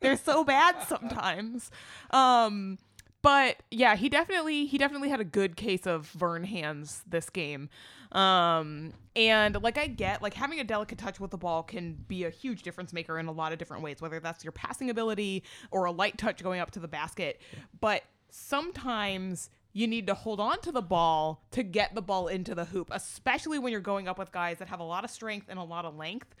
[0.00, 1.70] they're so bad sometimes.
[2.10, 2.78] Um,
[3.22, 7.68] but yeah, he definitely he definitely had a good case of Vern hands this game.
[8.10, 12.24] Um, and like I get like having a delicate touch with the ball can be
[12.24, 15.44] a huge difference maker in a lot of different ways, whether that's your passing ability
[15.70, 17.40] or a light touch going up to the basket.
[17.80, 22.54] But sometimes you need to hold on to the ball to get the ball into
[22.54, 25.46] the hoop, especially when you're going up with guys that have a lot of strength
[25.48, 26.34] and a lot of length.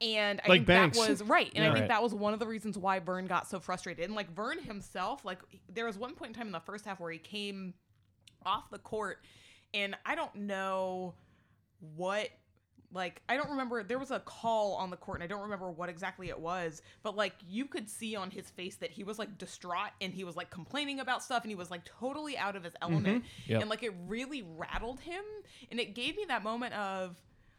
[0.00, 0.98] And I Like think Banks.
[0.98, 1.50] that was right.
[1.54, 1.88] And I think Right.
[1.88, 4.04] that was one of the reasons why Vern got so frustrated.
[4.04, 5.38] And like Vern himself, like
[5.72, 7.74] there was one point in time in the first half where he came
[8.44, 9.24] off the court
[9.74, 11.14] and I don't know
[11.96, 12.28] what
[12.92, 15.70] like I don't remember there was a call on the court and I don't remember
[15.70, 19.18] what exactly it was, but like you could see on his face that he was
[19.18, 22.54] like distraught and he was like complaining about stuff and he was like totally out
[22.54, 22.92] of his mm-hmm.
[22.92, 23.60] element Yep.
[23.62, 25.24] and like it really rattled him
[25.70, 27.16] and it gave me that moment of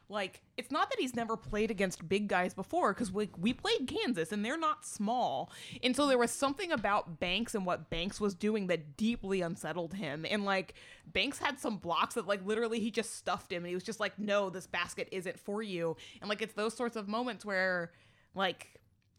[0.10, 3.88] like it's not that he's never played against big guys before because we, we played
[3.88, 5.52] kansas and they're not small.
[5.84, 9.94] And so there was something about banks and what banks was doing that deeply unsettled
[9.94, 10.26] him.
[10.30, 13.76] And like banks had some blocks that like literally he just stuffed him and he
[13.76, 15.98] was just like no this basket isn't for you.
[16.22, 17.92] And like it's those sorts of moments where
[18.34, 18.77] like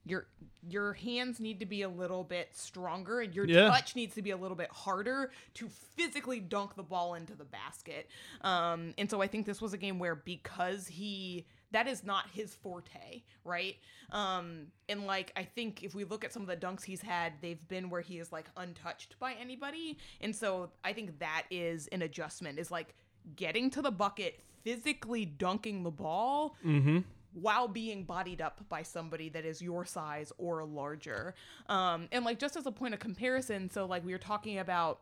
[0.08, 0.26] your
[0.68, 3.68] your hands need to be a little bit stronger and your Yeah.
[3.68, 7.44] touch needs to be a little bit harder to physically dunk the ball into the
[7.44, 8.10] basket.
[8.42, 12.30] Um, and so I think this was a game where because he that is not
[12.30, 13.76] his forte, right?
[14.10, 17.34] Um, and like I think if we look at some of the dunks he's had,
[17.42, 19.98] they've been where he is like untouched by anybody.
[20.22, 22.94] And so I think that is an adjustment is like
[23.36, 26.98] getting to the bucket, physically dunking the ball Mm-hmm.
[27.40, 31.34] While being bodied up by somebody that is your size or larger.
[31.68, 35.00] Um, and like just as a point of comparison, so like we were talking about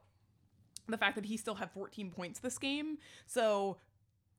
[0.88, 2.98] the fact that he still had 14 points this game.
[3.26, 3.78] So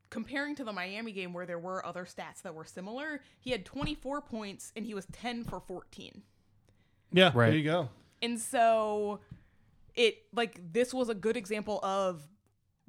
[0.10, 3.66] comparing to the Miami game where there were other stats that were similar, he had
[3.66, 6.22] 24 points and he was 10 for 14.
[7.12, 7.50] Yeah, Right.
[7.50, 7.90] there you go.
[8.22, 9.20] And so
[9.96, 12.22] it like this was a good example of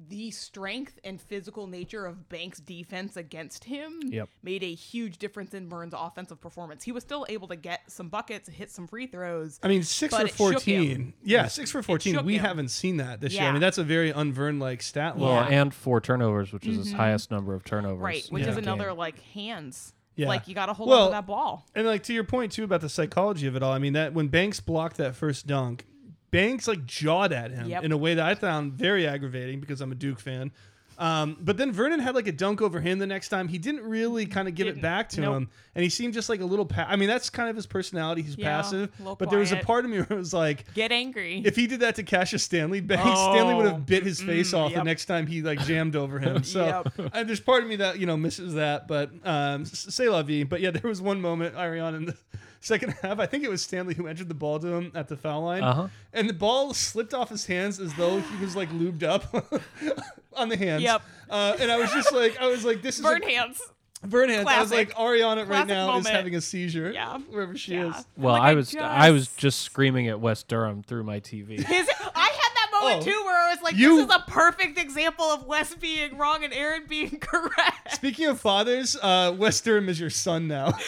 [0.07, 4.29] the strength and physical nature of Banks' defense against him Yep.
[4.41, 6.83] made a huge difference in Vern's offensive performance.
[6.83, 9.59] He was still able to get some buckets, hit some free throws.
[9.61, 11.13] I mean, six for fourteen.
[11.23, 12.23] Yeah, six for fourteen.
[12.25, 12.45] We him.
[12.45, 13.43] haven't seen that this year.
[13.43, 15.51] I mean, that's a very unvern like stat Well, line.
[15.51, 15.61] Yeah.
[15.61, 17.95] and four turnovers, which is his highest number of turnovers.
[17.97, 18.03] Mm-hmm.
[18.03, 19.93] Right, which a is another like hands.
[20.15, 20.27] Yeah.
[20.27, 21.65] Like you got to hold Well, on to that ball.
[21.75, 23.71] And like to your point too about the psychology of it all.
[23.71, 25.85] I mean that when Banks blocked that first dunk,
[26.31, 27.83] Banks like jawed at him Yep.
[27.83, 30.51] in a way that I found very aggravating because I'm a Duke fan.
[30.97, 33.47] Um, but then Vernon had like a dunk over him the next time.
[33.47, 34.81] He didn't really kind of give it Didn't.
[34.81, 35.33] back to Nope.
[35.37, 36.65] him, and he seemed just like a little.
[36.65, 38.21] Pa- I mean, that's kind of his personality.
[38.21, 38.91] He's Yeah, passive.
[39.17, 41.41] But there was a part of me where it was like, Get angry.
[41.45, 43.69] if he did that to Cassius Stanley, Banks Stanley would Oh.
[43.69, 46.43] have bit his face off the next time he like jammed over him.
[46.49, 47.25] So Yep.
[47.27, 50.43] there's part of me that you know misses that, but um, say la vie.
[50.43, 52.17] But yeah, there was one moment, Ariana, in the
[52.59, 53.19] second half.
[53.19, 55.63] I think it was Stanley who entered the ball to him at the foul line,
[55.63, 55.87] Uh-huh.
[56.13, 59.33] and the ball slipped off his hands as though he was like lubed up
[60.35, 60.83] on the hands.
[60.83, 61.01] Yep.
[61.29, 63.61] Uh, and I was just like, I was like, this is Vern a, hands.
[64.03, 64.47] Vern hands.
[64.47, 65.21] I was like, Classic.
[65.21, 66.91] Ariana right Classic now is having a seizure.
[66.91, 67.17] Yeah.
[67.29, 67.97] wherever she Yeah.
[67.97, 68.05] is.
[68.15, 71.19] Well, Like, I I was I was just- just screaming at Wes Durham through my
[71.19, 71.57] TV.
[71.61, 71.67] His,
[72.15, 73.05] I had that moment Oh.
[73.05, 76.43] too where I was like, You- this is a perfect example of Wes being wrong
[76.43, 77.93] and Aaron being correct.
[77.93, 80.73] Speaking of fathers, uh, Wes Durham is your son now.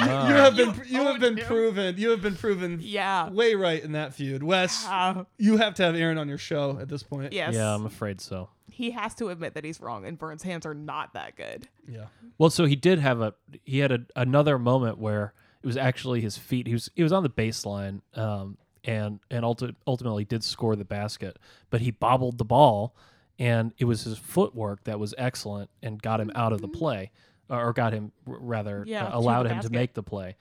[0.00, 0.28] Ah.
[0.28, 1.46] you have been You you have been him.
[1.46, 3.28] proven you have been proven Yeah.
[3.30, 4.42] way right in that feud.
[4.42, 7.32] Wes, Uh, you have to have Aaron on your show at this point.
[7.32, 7.54] yes.
[7.54, 8.48] Yeah, I'm afraid so.
[8.70, 11.66] he has to admit that he's wrong, and Vern's hands are not that good.
[11.88, 12.06] Yeah.
[12.38, 13.34] Well, so he did have a
[13.64, 15.32] he had a, another moment where
[15.62, 16.68] it was actually his feet.
[16.68, 20.84] He was he was on the baseline, um, and and ulti- ultimately did score the
[20.84, 21.38] basket,
[21.70, 22.94] but he bobbled the ball,
[23.38, 27.10] and it was his footwork that was excellent and got him out of the play,
[27.48, 30.36] or got him r- rather Yeah, uh, allowed the him to make the play.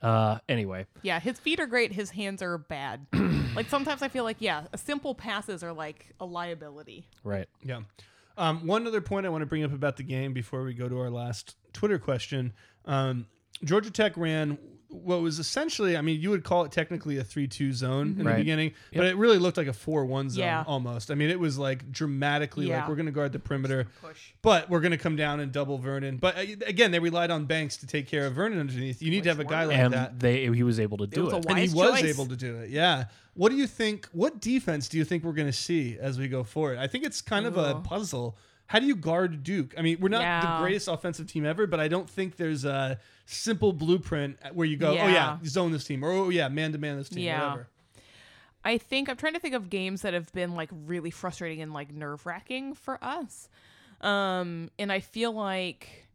[0.00, 1.92] Uh, anyway, Yeah, his feet are great.
[1.92, 3.06] His hands are bad.
[3.54, 7.06] like sometimes I feel like yeah, simple passes are like a liability.
[7.22, 7.48] right.
[7.62, 7.80] Yeah.
[8.36, 10.88] Um, one other point I want to bring up about the game before we go
[10.88, 12.54] to our last Twitter question.
[12.86, 13.26] Um,
[13.62, 14.56] Georgia Tech ran
[14.92, 18.18] what was essentially, I mean, you would call it technically a 3 2 zone in
[18.18, 18.36] the Right.
[18.36, 20.64] beginning, but it really looked like a 4 1 zone Yeah.
[20.66, 21.10] almost.
[21.10, 22.80] I mean, it was like dramatically Yeah.
[22.80, 23.86] like we're going to guard the perimeter.
[24.02, 24.32] Push.
[24.42, 26.18] But we're going to come down and double Vernon.
[26.18, 29.00] But uh, again, they relied on Banks to take care of Vernon underneath.
[29.02, 30.20] You need to have a guy like and that.
[30.20, 31.46] they he was able to do was a it.
[31.48, 32.04] And he was choice.
[32.04, 32.70] able to do it.
[32.70, 33.04] Yeah.
[33.34, 34.08] What do you think?
[34.12, 36.76] What defense do you think we're going to see as we go forward?
[36.78, 37.80] I think it's kind of a Ooh.
[37.80, 38.36] puzzle.
[38.72, 39.74] How do you guard Duke?
[39.76, 40.40] I mean, we're not Yeah.
[40.56, 44.78] the greatest offensive team ever, but I don't think there's a simple blueprint where you
[44.78, 45.38] go, oh yeah, Yeah.
[45.44, 47.40] zone this team, or oh yeah, man to man this team, Yeah.
[47.50, 47.68] whatever.
[48.64, 51.74] I think I'm trying to think of games that have been like really frustrating and
[51.74, 53.50] like nerve wracking for us.
[54.00, 56.08] Um, and I feel like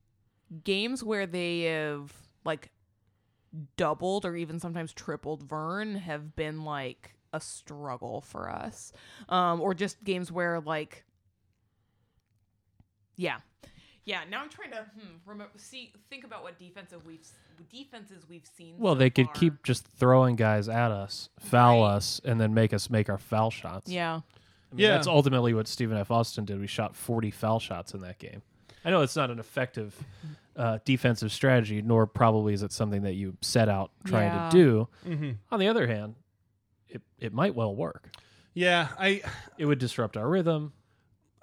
[0.64, 2.12] games where they have
[2.43, 2.72] like
[3.76, 8.93] doubled or even sometimes tripled Vern have been like a struggle for us.
[9.30, 11.03] Um, or just games where like
[13.18, 13.38] yeah.
[14.05, 17.28] Yeah, now I'm trying to hmm, remember, see, think about what defensive we've
[17.70, 18.76] defenses we've seen.
[18.78, 19.34] Well, so they could far.
[19.36, 21.95] keep just throwing guys at us, foul Right.
[21.95, 23.91] us, and then make us make our foul shots.
[23.91, 24.91] Yeah, I mean, Yeah.
[24.91, 26.09] that's ultimately what Stephen F.
[26.09, 26.57] Austin did.
[26.57, 28.43] We shot 40 foul shots in that game.
[28.86, 29.93] I know it's not an effective
[30.55, 34.49] uh, defensive strategy, nor probably is it something that you set out trying Yeah.
[34.49, 34.88] to do.
[35.05, 35.32] Mm-hmm.
[35.51, 36.15] On the other hand,
[36.88, 38.09] it, it might well work.
[38.53, 39.22] Yeah, I,
[39.57, 40.72] It would disrupt our rhythm.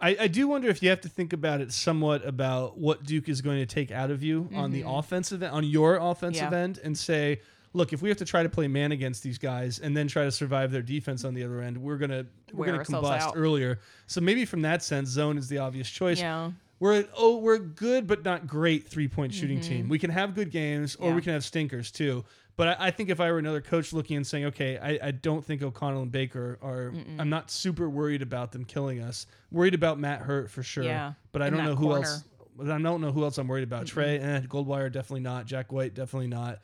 [0.00, 3.28] I, I do wonder if you have to think about it somewhat about what Duke
[3.28, 4.90] is going to take out of you on the mm-hmm.
[4.90, 6.58] offensive end, on your offensive Yeah.
[6.58, 7.40] end, and say,
[7.72, 10.24] look, if we have to try to play man against these guys and then try
[10.24, 13.34] to survive their defense on the other end, we're gonna we're Wear gonna combust out.
[13.36, 13.80] earlier.
[14.06, 16.18] So maybe from that sense, zone is the obvious choice.
[16.18, 16.50] yeah.
[16.80, 19.88] We're oh we're good but not great three point shooting team.
[19.88, 21.14] We can have good games or Yeah.
[21.16, 22.24] we can have stinkers too.
[22.56, 25.10] But I, I think if I were another coach looking and saying, okay, I, I
[25.10, 26.92] don't think O'Connell and Baker are.
[27.18, 29.26] I'm not super worried about them killing us.
[29.50, 30.84] Worried about Matt Hurt for sure.
[30.84, 32.06] Yeah, But I in don't know who corner.
[32.06, 32.24] else.
[32.56, 33.86] But I don't know who else I'm worried about.
[33.86, 35.46] Tre, and eh, Goldwire definitely not.
[35.46, 36.60] Jack White definitely not.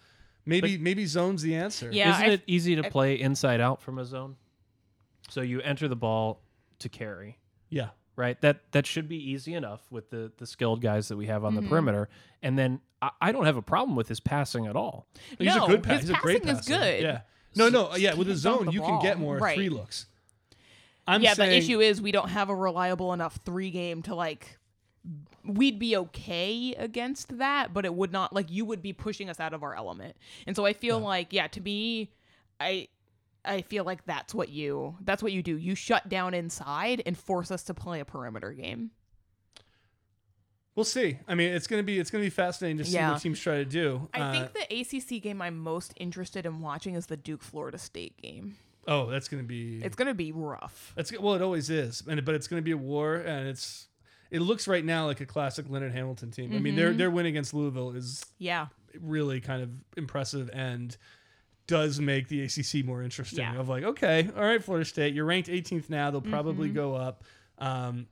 [0.47, 1.91] Maybe maybe zone's the answer.
[1.93, 2.15] Yeah.
[2.15, 4.37] Isn't I- it easy to play inside out from a zone?
[5.29, 6.41] So you enter the ball
[6.81, 7.39] to Carey,
[7.69, 7.89] Yeah.
[8.21, 8.41] Right?
[8.43, 11.55] That that should be easy enough with the the skilled guys that we have on
[11.55, 11.63] Mm-hmm.
[11.65, 12.09] the perimeter.
[12.43, 15.07] And then I, I don't have a problem with his passing at all.
[15.39, 16.01] He's No, a good pass.
[16.03, 17.03] his He's a great passing is good.
[17.03, 17.21] Yeah.
[17.57, 18.15] No, no, yeah.
[18.15, 19.57] With a zone, the you can get more Right.
[19.57, 20.07] three looks.
[21.09, 24.15] I'm yeah, saying, the issue is we don't have a reliable enough three game to
[24.15, 24.59] like.
[25.45, 29.41] We'd be okay against that, but it would not like you would be pushing us
[29.41, 30.15] out of our element.
[30.47, 32.11] And so I feel like yeah, to me,
[32.61, 32.89] I
[33.45, 35.57] I feel like that's what you that's what you do.
[35.57, 38.91] You shut down inside and force us to play a perimeter game.
[40.77, 41.19] We'll see.
[41.27, 43.13] I mean, it's gonna be it's gonna be fascinating to see Yeah.
[43.13, 44.09] what teams try to do.
[44.15, 47.79] I Uh, think the ACC game I'm most interested in watching is the Duke Florida
[47.79, 48.57] State game.
[48.89, 50.93] oh, that's gonna be It's gonna be rough.
[50.97, 53.89] That's well, it always is, and but it's going to be a war, and it's
[54.31, 56.47] it looks right now like a classic Leonard Hamilton team.
[56.55, 56.77] I mean, Mm-hmm.
[56.77, 58.69] their their win against Louisville is Yeah.
[58.99, 60.97] really kind of impressive and
[61.71, 63.39] does make the ACC more interesting.
[63.39, 63.57] Yeah.
[63.59, 66.11] Of like, okay, all right, Florida State, you're ranked 18th now.
[66.11, 66.75] They'll probably Mm-hmm.
[66.77, 67.23] go up.
[67.59, 68.07] Um,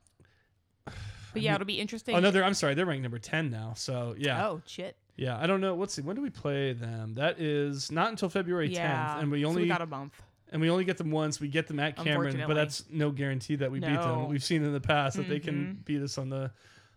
[1.33, 2.15] But yeah, it'll be interesting.
[2.15, 3.73] oh no, they're I'm sorry, they're ranked number 10 now.
[3.75, 4.95] So yeah, Oh shit.
[5.15, 5.37] yeah.
[5.37, 5.75] I don't know.
[5.75, 6.01] Let's see.
[6.01, 7.13] When do we play them?
[7.15, 9.19] That is not until February 10th, Yeah.
[9.19, 10.19] and we so only we got a month.
[10.51, 11.39] and we only get them once.
[11.39, 14.27] We get them at Cameron, but that's no guarantee that we beat them.
[14.29, 15.85] We've seen in the past that they can Mhm.
[15.85, 16.51] beat us on the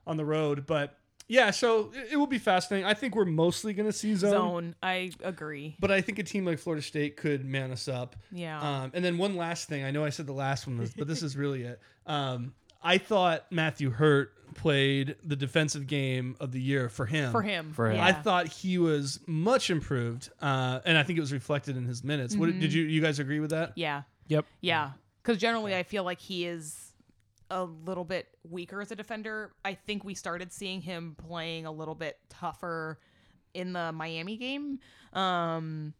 [0.07, 0.65] on the road.
[0.67, 0.99] But
[1.29, 2.87] yeah, so it, it will be fascinating.
[2.87, 4.75] I think we're mostly going to see zone, Zone.
[4.83, 5.77] I agree.
[5.81, 8.17] but I think a team like Florida State could man us up.
[8.31, 8.61] Yeah.
[8.61, 9.85] Um, and then one last thing.
[9.85, 11.81] I know I said the last one was, but this is really it.
[12.07, 17.33] Um, I thought Matthew Hurt played the defensive game of the year for him.
[17.33, 17.73] for him.
[17.73, 17.97] For him.
[17.97, 18.07] Yeah.
[18.07, 22.05] I thought he was much improved, uh, and I think it was reflected in his
[22.05, 22.37] minutes.
[22.37, 23.73] What did you you guys agree with that?
[23.77, 24.03] yeah.
[24.29, 24.47] Yep.
[24.61, 24.91] Yeah.
[25.23, 26.92] Because generally, I feel like he is
[27.53, 29.53] a little bit weaker as a defender.
[29.65, 32.99] I think we started seeing him playing a little bit tougher
[33.53, 34.81] in the Miami game.
[35.13, 35.93] Um,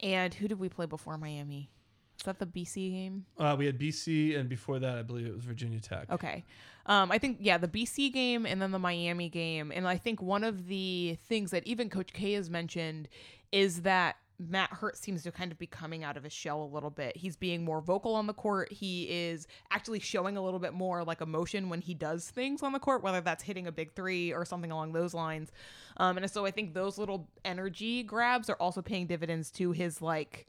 [0.00, 1.70] and who did we play before Miami?
[2.18, 3.24] Is that the BC game?
[3.38, 6.10] Uh, we had BC, and before that, I believe it was Virginia Tech.
[6.10, 6.44] Okay.
[6.86, 10.20] Um, I think yeah, the BC game and then the Miami game, and I think
[10.20, 13.08] one of the things that even Coach K has mentioned
[13.52, 16.66] is that Matt Hurt seems to kind of be coming out of his shell a
[16.72, 17.16] little bit.
[17.16, 18.70] He's being more vocal on the court.
[18.70, 22.72] He is actually showing a little bit more like emotion when he does things on
[22.72, 25.52] the court, whether that's hitting a big three or something along those lines.
[25.96, 30.02] Um, and so I think those little energy grabs are also paying dividends to his
[30.02, 30.46] like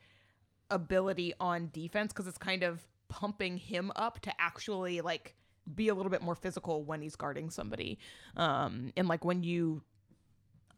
[0.70, 5.36] ability on defense because it's kind of pumping him up to actually like
[5.76, 8.00] be a little bit more physical when he's guarding somebody.
[8.36, 9.82] Um, and like when you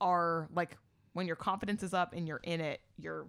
[0.02, 0.78] are like
[1.14, 3.28] when your confidence is up and you're in it, you're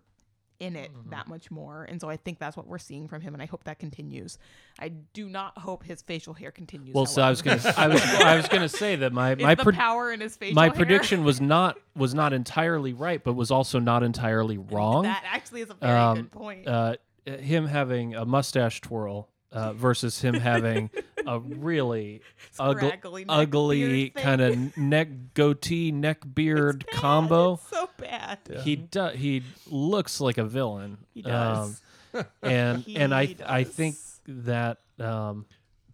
[0.58, 1.08] in it Mm-hmm.
[1.10, 1.84] that much more.
[1.84, 4.36] And so I think that's what we're seeing from him, and I hope that continues.
[4.78, 6.94] I do not hope his facial hair continues.
[6.94, 9.54] Well, so I was gonna I was I was gonna say that my It's my
[9.54, 10.74] the pred- power in his facial my hair.
[10.74, 15.04] prediction was not was not entirely right, but was also not entirely wrong.
[15.04, 16.68] That actually is a very Um, good point.
[16.68, 20.90] uh, him having a mustache twirl uh, versus him having
[21.26, 22.20] a really
[22.59, 27.55] ugly, ugly kind of neck goatee, neck beard Bad, combo.
[27.55, 28.38] it's so bad.
[28.62, 29.16] He does.
[29.16, 30.98] He looks like a villain.
[31.14, 31.82] He does.
[32.14, 33.96] Um, and and I He I think
[34.26, 35.46] that um,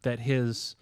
[0.03, 0.77] that his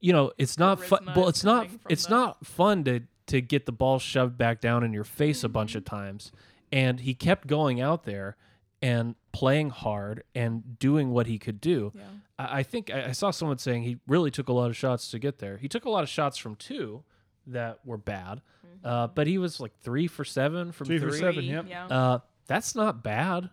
[0.00, 1.10] you know it's not fun.
[1.14, 4.82] Well, it's not it's the- not fun to to get the ball shoved back down
[4.84, 5.96] in your face a bunch of Mm-hmm.
[5.96, 6.32] times.
[6.72, 8.36] And he kept going out there
[8.80, 11.92] and playing hard and doing what he could do.
[11.94, 12.02] Yeah.
[12.38, 15.10] I, I think I, I saw someone saying he really took a lot of shots
[15.12, 15.56] to get there.
[15.56, 17.02] He took a lot of shots from two
[17.46, 18.40] that were bad,
[18.84, 21.10] uh, but he was like three for seven from Three three.
[21.10, 21.66] for seven, yep.
[21.68, 21.86] Yeah.
[21.86, 23.50] Uh, that's not bad.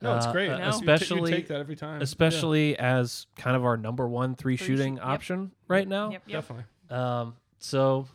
[0.00, 0.50] No, it's Uh, great.
[0.50, 2.00] uh, You ta- you especially take that every time.
[2.00, 5.08] Yeah, especially as kind of our number one three, Three shooting shoot- yep.
[5.08, 6.10] option right now.
[6.10, 6.22] yep.
[6.26, 6.40] Yep.
[6.42, 6.64] definitely.
[6.90, 8.08] Um, so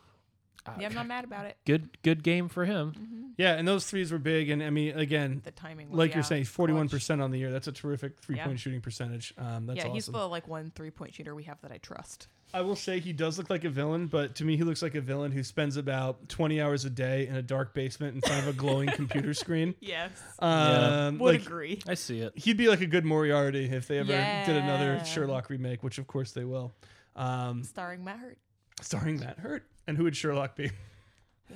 [0.79, 1.57] Yeah, I'm not mad about it.
[1.65, 3.33] good good game for him.
[3.37, 4.49] Yeah, and those threes were big.
[4.49, 5.89] And I mean, again, The timing.
[5.89, 6.53] Was, like you're yeah, saying, clutch.
[6.55, 7.51] 41 percent on the year.
[7.51, 8.55] That's a terrific three point Yeah.
[8.57, 9.33] shooting percentage.
[9.37, 9.93] Um, that's yeah, awesome.
[9.93, 12.27] he's the like one three point shooter we have that I trust.
[12.53, 14.95] I will say he does look like a villain, but to me, he looks like
[14.95, 18.41] a villain who spends about 20 hours a day in a dark basement in front
[18.43, 19.75] of a glowing computer screen.
[19.81, 20.11] Yes.
[20.39, 21.81] Um, Would like, agree.
[21.89, 22.31] I see it.
[22.37, 24.13] he'd be like a good Moriarty if they ever
[24.45, 25.03] did another Yeah.
[25.03, 26.73] Sherlock remake, which of course they will.
[27.17, 28.37] Um, Starring Matt Hurt.
[28.81, 29.65] starring Matt Hurt.
[29.87, 30.71] And who would Sherlock be?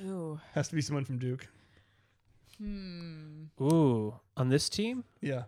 [0.04, 0.40] Ooh.
[0.54, 1.46] Has to be someone from Duke.
[2.58, 3.44] Hmm.
[3.60, 5.44] Ooh, on this team, Yeah.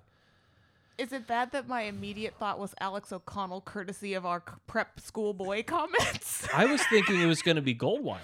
[0.97, 5.01] Is it bad that my immediate thought was Alex O'Connell, courtesy of our c- prep
[5.01, 6.47] schoolboy comments?
[6.55, 8.21] I was thinking it was going to be Goldwire.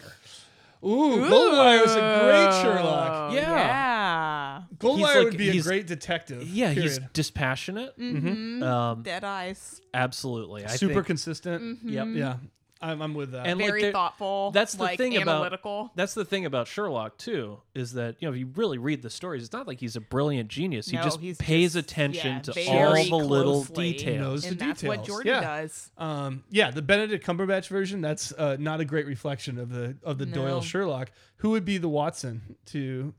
[0.84, 3.32] Ooh, Goldwire is a great Sherlock.
[3.34, 3.40] Yeah.
[3.50, 4.62] Yeah.
[4.78, 6.44] Goldwire like- would be a he's- great detective.
[6.44, 7.12] Yeah, he's period.
[7.12, 7.98] dispassionate.
[7.98, 8.62] Mm-hmm.
[8.62, 9.80] Um, Dead eyes.
[9.92, 10.64] absolutely.
[10.64, 11.80] I super think- consistent.
[11.82, 12.06] Yep.
[12.12, 12.36] Yeah,
[12.82, 13.46] I'm, I'm with that.
[13.46, 14.52] And like Very there- thoughtful.
[14.52, 15.90] that's the like, thing about- analytical.
[15.96, 19.10] That's the thing about Sherlock too, is that you know if you really read the
[19.10, 20.88] stories, it's not like he's a brilliant genius.
[20.88, 24.18] He just pays just- attention yeah, to all the little details.
[24.20, 25.04] Knows and the that's what.
[25.04, 25.40] Jordan Yeah.
[25.40, 25.90] does.
[25.98, 28.00] Um, yeah, the Benedict Cumberbatch version.
[28.00, 31.10] That's uh, not a great reflection of the of the Doyle Sherlock.
[31.38, 33.12] Who would be the Watson to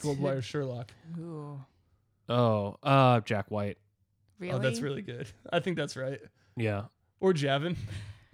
[0.00, 0.92] Goldwire Sherlock?
[1.18, 1.60] Ooh.
[2.28, 3.78] Oh, uh, Jack White.
[4.38, 4.52] Really?
[4.54, 5.26] Oh, that's really good.
[5.52, 6.20] I think that's right.
[6.56, 6.84] Yeah.
[7.18, 7.76] Or Javin.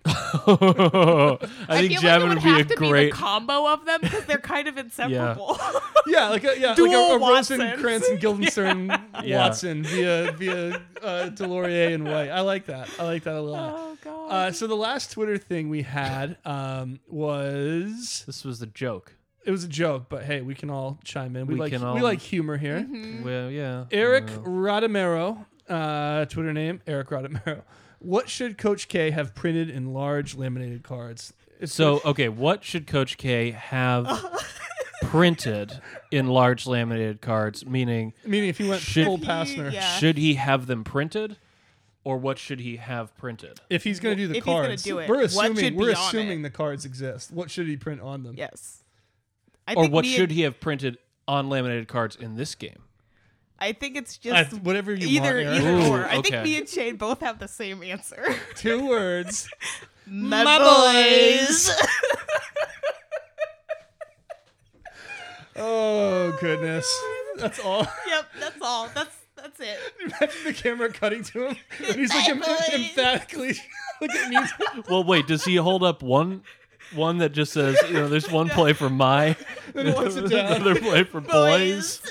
[0.06, 3.04] I think feel Javin like it would would be a to great.
[3.06, 5.58] be the combo of them because they're kind of inseparable.
[6.08, 7.58] Yeah, like a, yeah, like Dual a, a Watsons.
[7.60, 8.86] Rosencrantz and Guildenstern
[9.24, 9.38] Yeah.
[9.38, 12.28] Watson via via uh, DeLaurier and White.
[12.28, 12.88] I like that.
[13.00, 13.74] I like that a lot.
[13.76, 14.28] oh god.
[14.30, 19.16] Uh, so the last Twitter thing we had um, was this was the joke.
[19.44, 21.48] it was a joke, but hey, we can all chime in.
[21.48, 22.78] We, We like can we like humor here.
[22.88, 23.24] Mm-hmm.
[23.24, 23.86] Well, yeah.
[23.90, 27.62] Eric Well, Rodamero, uh, Twitter name Eric Rodamero.
[28.06, 31.32] What should Coach K have printed in large laminated cards?
[31.58, 34.06] It's so okay, what should Coach K have
[35.02, 35.80] printed
[36.12, 37.66] in large laminated cards?
[37.66, 39.80] Meaning, meaning if he went Should full he- Pastner, yeah.
[39.96, 41.36] should he have them printed,
[42.04, 43.58] or what should he have printed?
[43.70, 45.56] if he's going to do the If he's gonna cards, do it, we're what assuming
[45.56, 47.32] should we're be on assuming the cards exist.
[47.32, 48.34] What should he print on them?
[48.36, 48.82] yes.
[49.66, 52.54] I Or think what me should and- he have printed on laminated cards in this
[52.54, 52.82] game?
[53.58, 55.46] I think it's I- just whatever you either want.
[55.46, 55.46] Eric.
[55.48, 56.04] either Ooh, or.
[56.06, 58.24] I think me and Shane both have the same answer.
[58.54, 59.48] Two words.
[60.06, 61.70] My, boys.
[65.58, 66.86] Oh goodness,
[67.38, 67.86] that's all.
[68.06, 68.88] yep, that's all.
[68.94, 69.78] That's that's it.
[70.04, 73.54] Imagine the camera cutting to him, and he's like em- emphatically
[74.00, 74.50] like it means
[74.88, 76.42] Well, wait, does he hold up one
[76.92, 79.34] one that just says, you know, there's one play for my,
[79.72, 80.52] Then wants it down.
[80.52, 82.02] another play for boys?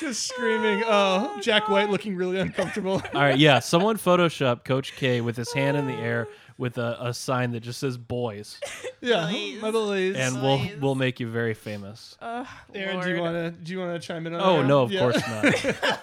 [0.06, 0.82] just screaming.
[0.86, 3.02] Oh, Jack White looking really uncomfortable.
[3.14, 6.26] All right, yeah, someone Photoshop Coach K with his hand in the air
[6.58, 8.58] with a, a sign that just says boys,
[9.00, 9.62] Yeah, Boys.
[9.62, 10.16] my boys.
[10.16, 10.76] and we'll Boys.
[10.80, 12.16] we'll make you very famous.
[12.20, 12.44] Uh,
[12.74, 13.32] Aaron, do you Lord.
[13.34, 14.68] want to do you want to chime in on Oh that?
[14.68, 15.00] no, of Yeah.
[15.00, 16.00] course not.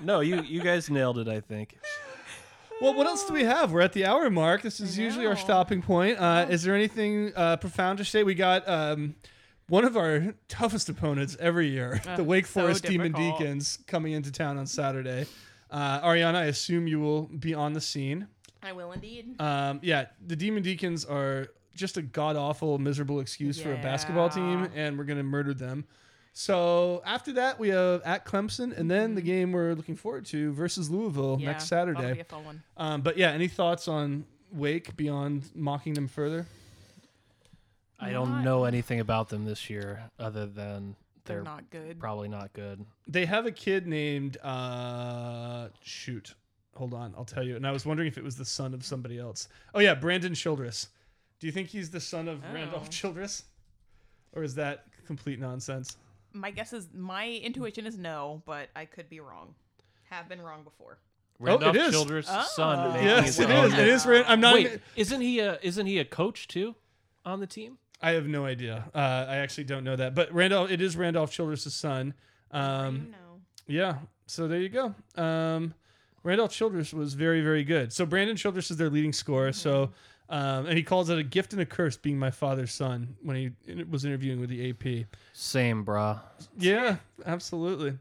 [0.00, 1.28] no, you you guys nailed it.
[1.28, 1.76] I think.
[2.80, 3.72] Well, what else do we have?
[3.72, 4.62] We're at the hour mark.
[4.62, 5.40] This is usually our know.
[5.40, 6.18] stopping point.
[6.18, 8.22] Uh, is there anything uh, profound to say?
[8.24, 9.14] We got um,
[9.70, 13.12] one of our toughest opponents every year, the Wake so Forest Demon.
[13.12, 15.26] Deacons, coming into town on Saturday.
[15.70, 18.26] Uh, Ariana, I assume you will be on the scene.
[18.62, 19.40] I will indeed.
[19.40, 24.28] Um, yeah, the Demon Deacons are just a god awful, miserable excuse for a basketball
[24.28, 25.84] team, and we're gonna murder them.
[26.32, 30.52] So after that, we have at Clemson, and then the game we're looking forward to
[30.52, 31.42] versus Louisville Mm-hmm.
[31.42, 32.14] Yeah, next Saturday.
[32.14, 32.62] be a fun one.
[32.76, 36.46] Um, but yeah, any thoughts on Wake beyond mocking them further?
[38.00, 41.98] I don't know anything about them this year other than They're, they're, not good.
[41.98, 42.84] probably not good.
[43.06, 46.34] They have a kid named uh, shoot.
[46.76, 47.56] Hold on, I'll tell you.
[47.56, 49.48] And I was wondering if it was the son of somebody else.
[49.74, 50.88] Oh yeah, Brandon Childress.
[51.40, 52.54] Do you think he's the son of Oh.
[52.54, 53.44] Randolph Childress,
[54.34, 55.96] or is that complete nonsense?
[56.32, 59.54] My guess is my intuition is no, but I could be wrong.
[60.10, 60.98] Have been wrong before.
[61.38, 61.92] Randolph it is.
[61.92, 62.46] Childress' Oh.
[62.54, 62.92] son.
[62.92, 63.72] making Yes, his it own- is.
[63.78, 64.06] It is.
[64.06, 64.54] Ran- I'm not.
[64.54, 66.76] Wait, isn't he a isn't he a coach too
[67.24, 67.78] on the team?
[68.02, 68.84] I have no idea.
[68.94, 70.14] Uh, I actually don't know that.
[70.14, 72.14] But Randolph, it is Randolph Childress' son.
[72.50, 73.40] Um, you know.
[73.66, 73.98] Yeah.
[74.26, 74.94] So there you go.
[75.16, 75.74] Um,
[76.22, 77.92] Randolph Childress was very, very good.
[77.92, 79.52] So Brandon Childress is their leading scorer.
[79.52, 79.90] So,
[80.28, 83.36] um, and he calls it a gift and a curse being my father's son when
[83.36, 85.06] he was interviewing with the AP.
[85.32, 86.20] Same, brah.
[86.58, 86.96] Yeah,
[87.26, 87.98] absolutely.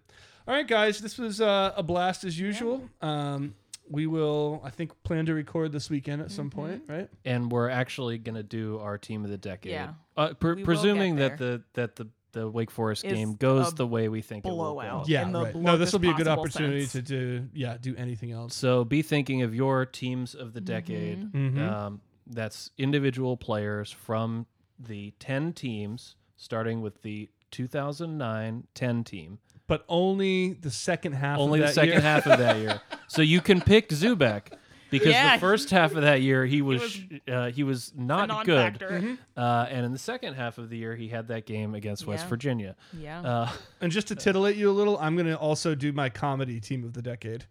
[0.47, 2.89] All right, guys, this was uh, a blast as usual.
[3.01, 3.53] Um,
[3.89, 7.09] we will, I think, plan to record this weekend at some point, right?
[7.25, 9.71] And we're actually gonna do our team of the decade.
[9.71, 9.93] Yeah.
[10.15, 13.33] Uh, pre- We will presuming get that the that the the Wake Forest Is game
[13.33, 15.05] goes a the way we think it will blowout.
[15.05, 15.11] go.
[15.11, 15.55] Yeah, In the right.
[15.55, 18.53] No, this will be a good bluntest opportunity possible to do, yeah, do anything else.
[18.53, 21.31] So be thinking of your teams of the decade.
[21.33, 21.57] Mhm.
[21.59, 24.45] Um, that's individual players from
[24.77, 29.39] the 10 teams, starting with the 2009 10 team.
[29.69, 31.39] But only the second half.
[31.39, 32.01] Only of the that second year.
[32.01, 32.81] half of that year.
[33.07, 34.51] So you can pick Zoubek
[34.91, 35.35] because Yeah.
[35.37, 39.17] the first half of that year he was was uh, he was not good, non-factor.
[39.35, 42.25] uh, and in the second half of the year he had that game against West
[42.25, 42.29] Yeah.
[42.29, 42.75] Virginia.
[42.93, 43.21] Yeah.
[43.21, 43.49] Uh,
[43.81, 46.83] And just to titillate you a little, I'm going to also do my comedy team
[46.83, 47.45] of the decade.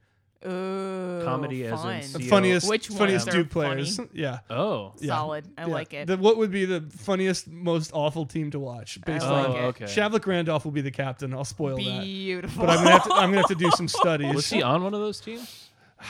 [0.46, 2.30] Ooh, comedy as in The CO.
[2.30, 3.98] funniest, Which ones funniest are Duke players.
[4.12, 4.38] Yeah.
[4.50, 5.08] oh, Yeah.
[5.16, 5.46] Solid.
[5.58, 5.66] I Yeah.
[5.66, 6.06] like it.
[6.06, 9.00] The- what would be the funniest, most awful team to watch?
[9.04, 9.62] Based I like on oh, it.
[9.70, 9.84] okay.
[9.86, 11.34] Shavlik Randolph will be the captain.
[11.34, 12.02] I'll spoil that.
[12.02, 12.66] Beautiful.
[12.66, 13.12] But I'm gonna have to.
[13.14, 14.34] I'm gonna have to do some studies.
[14.34, 15.64] Was he on one of those teams?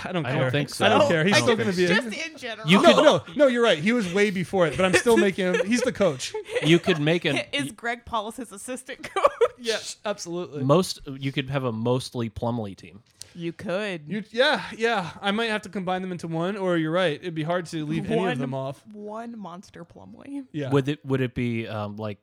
[0.05, 0.43] I don't I care.
[0.43, 0.85] don't think so.
[0.85, 1.25] I don't care.
[1.25, 1.87] He's I still don't gonna be.
[1.87, 2.69] think A, Just in general.
[2.69, 3.47] You no, could- no, no.
[3.47, 3.79] You're right.
[3.79, 5.67] He was way before it, but I'm still making him.
[5.67, 6.35] He's the coach.
[6.63, 9.25] You could make an is Greg Paulus his assistant coach?
[9.57, 10.63] Yes, absolutely.
[10.63, 11.01] most.
[11.07, 13.03] You could have a mostly Plumley team.
[13.39, 14.03] You could.
[14.09, 15.11] You, yeah, yeah.
[15.23, 17.21] I might have to combine them into one, or you're right.
[17.21, 18.85] It'd be hard to leave any of One- them off.
[18.93, 20.43] One monster Plumley.
[20.53, 20.71] Yeah.
[20.71, 22.19] Would it would it be um, like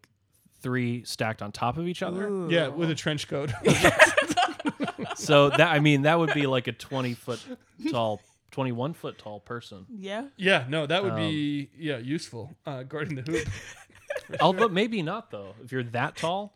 [0.62, 2.28] three stacked on top of each other?
[2.28, 2.50] Ooh.
[2.50, 3.52] yeah, with a trench coat.
[5.16, 7.44] So that I mean that would be like a twenty foot
[7.90, 9.86] tall, twenty one foot tall person.
[9.90, 10.26] Yeah.
[10.36, 13.48] yeah, no, that would Um, be yeah useful uh, guarding the hoop.
[14.42, 15.54] Although maybe not though.
[15.64, 16.56] If you're that tall,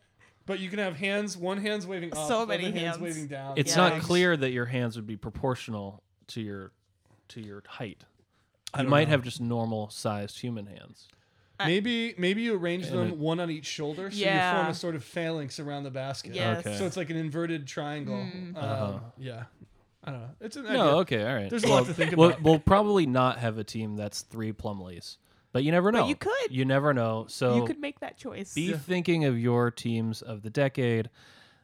[0.49, 1.37] But you can have hands.
[1.37, 2.27] One hand's waving up.
[2.27, 2.99] So many other hand's hands.
[3.01, 3.53] waving down.
[3.55, 3.89] it's Yeah.
[3.89, 6.71] not clear that your hands would be proportional to your
[7.29, 8.03] to your height.
[8.75, 9.11] You don't might know.
[9.11, 11.07] have just normal sized human hands.
[11.63, 14.51] Maybe maybe you arrange And them it- one on each shoulder, so Yeah.
[14.51, 16.33] you form a sort of phalanx around the basket.
[16.33, 16.65] Yes.
[16.65, 16.75] Okay.
[16.77, 18.15] So it's like an inverted triangle.
[18.17, 18.55] Mm.
[18.55, 18.99] Um, Uh-huh.
[19.19, 19.43] Yeah.
[20.03, 20.29] I don't know.
[20.41, 20.81] It's an No, idea.
[21.01, 21.49] okay, all right.
[21.49, 22.41] There's a lot to think we'll, about.
[22.41, 25.17] We'll probably not have a team that's three Plumleys,
[25.51, 26.07] but you never know.
[26.07, 26.51] you could.
[26.51, 27.25] You never know.
[27.27, 28.53] So you could make that choice.
[28.53, 31.09] be thinking of your teams of the decade.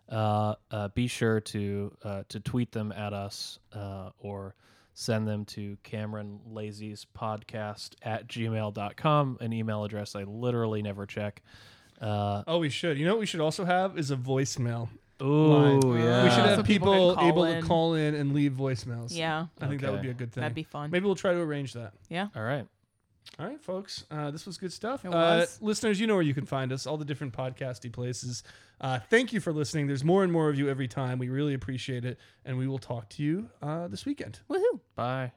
[0.07, 4.53] Uh, uh, be sure to uh, to tweet them at us uh, or
[4.93, 11.41] send them to Cameron Lazy's podcast at gmail.com, an email address I literally never check.
[11.99, 12.97] Uh, Oh, we should.
[12.97, 14.89] You know what we should also have is a voicemail.
[15.19, 16.23] Oh yeah.
[16.25, 17.61] we should have so people, people able in.
[17.61, 19.15] to call in and leave voicemails.
[19.15, 19.47] yeah.
[19.61, 20.41] I think that would be a good thing.
[20.41, 20.91] That'd be fun.
[20.91, 21.93] Maybe we'll try to arrange that.
[22.09, 22.27] Yeah.
[22.35, 22.67] All right.
[23.37, 24.05] All right, folks.
[24.09, 25.03] Uh, this was good stuff.
[25.03, 28.43] It Uh, listeners, you know where you can find us, all the different podcasty places.
[28.79, 29.87] Uh, thank you for listening.
[29.87, 31.19] There's more and more of you every time.
[31.19, 32.17] We really appreciate it.
[32.45, 34.39] And we will talk to you uh, this weekend.
[34.49, 34.79] Woohoo.
[34.95, 35.31] Bye.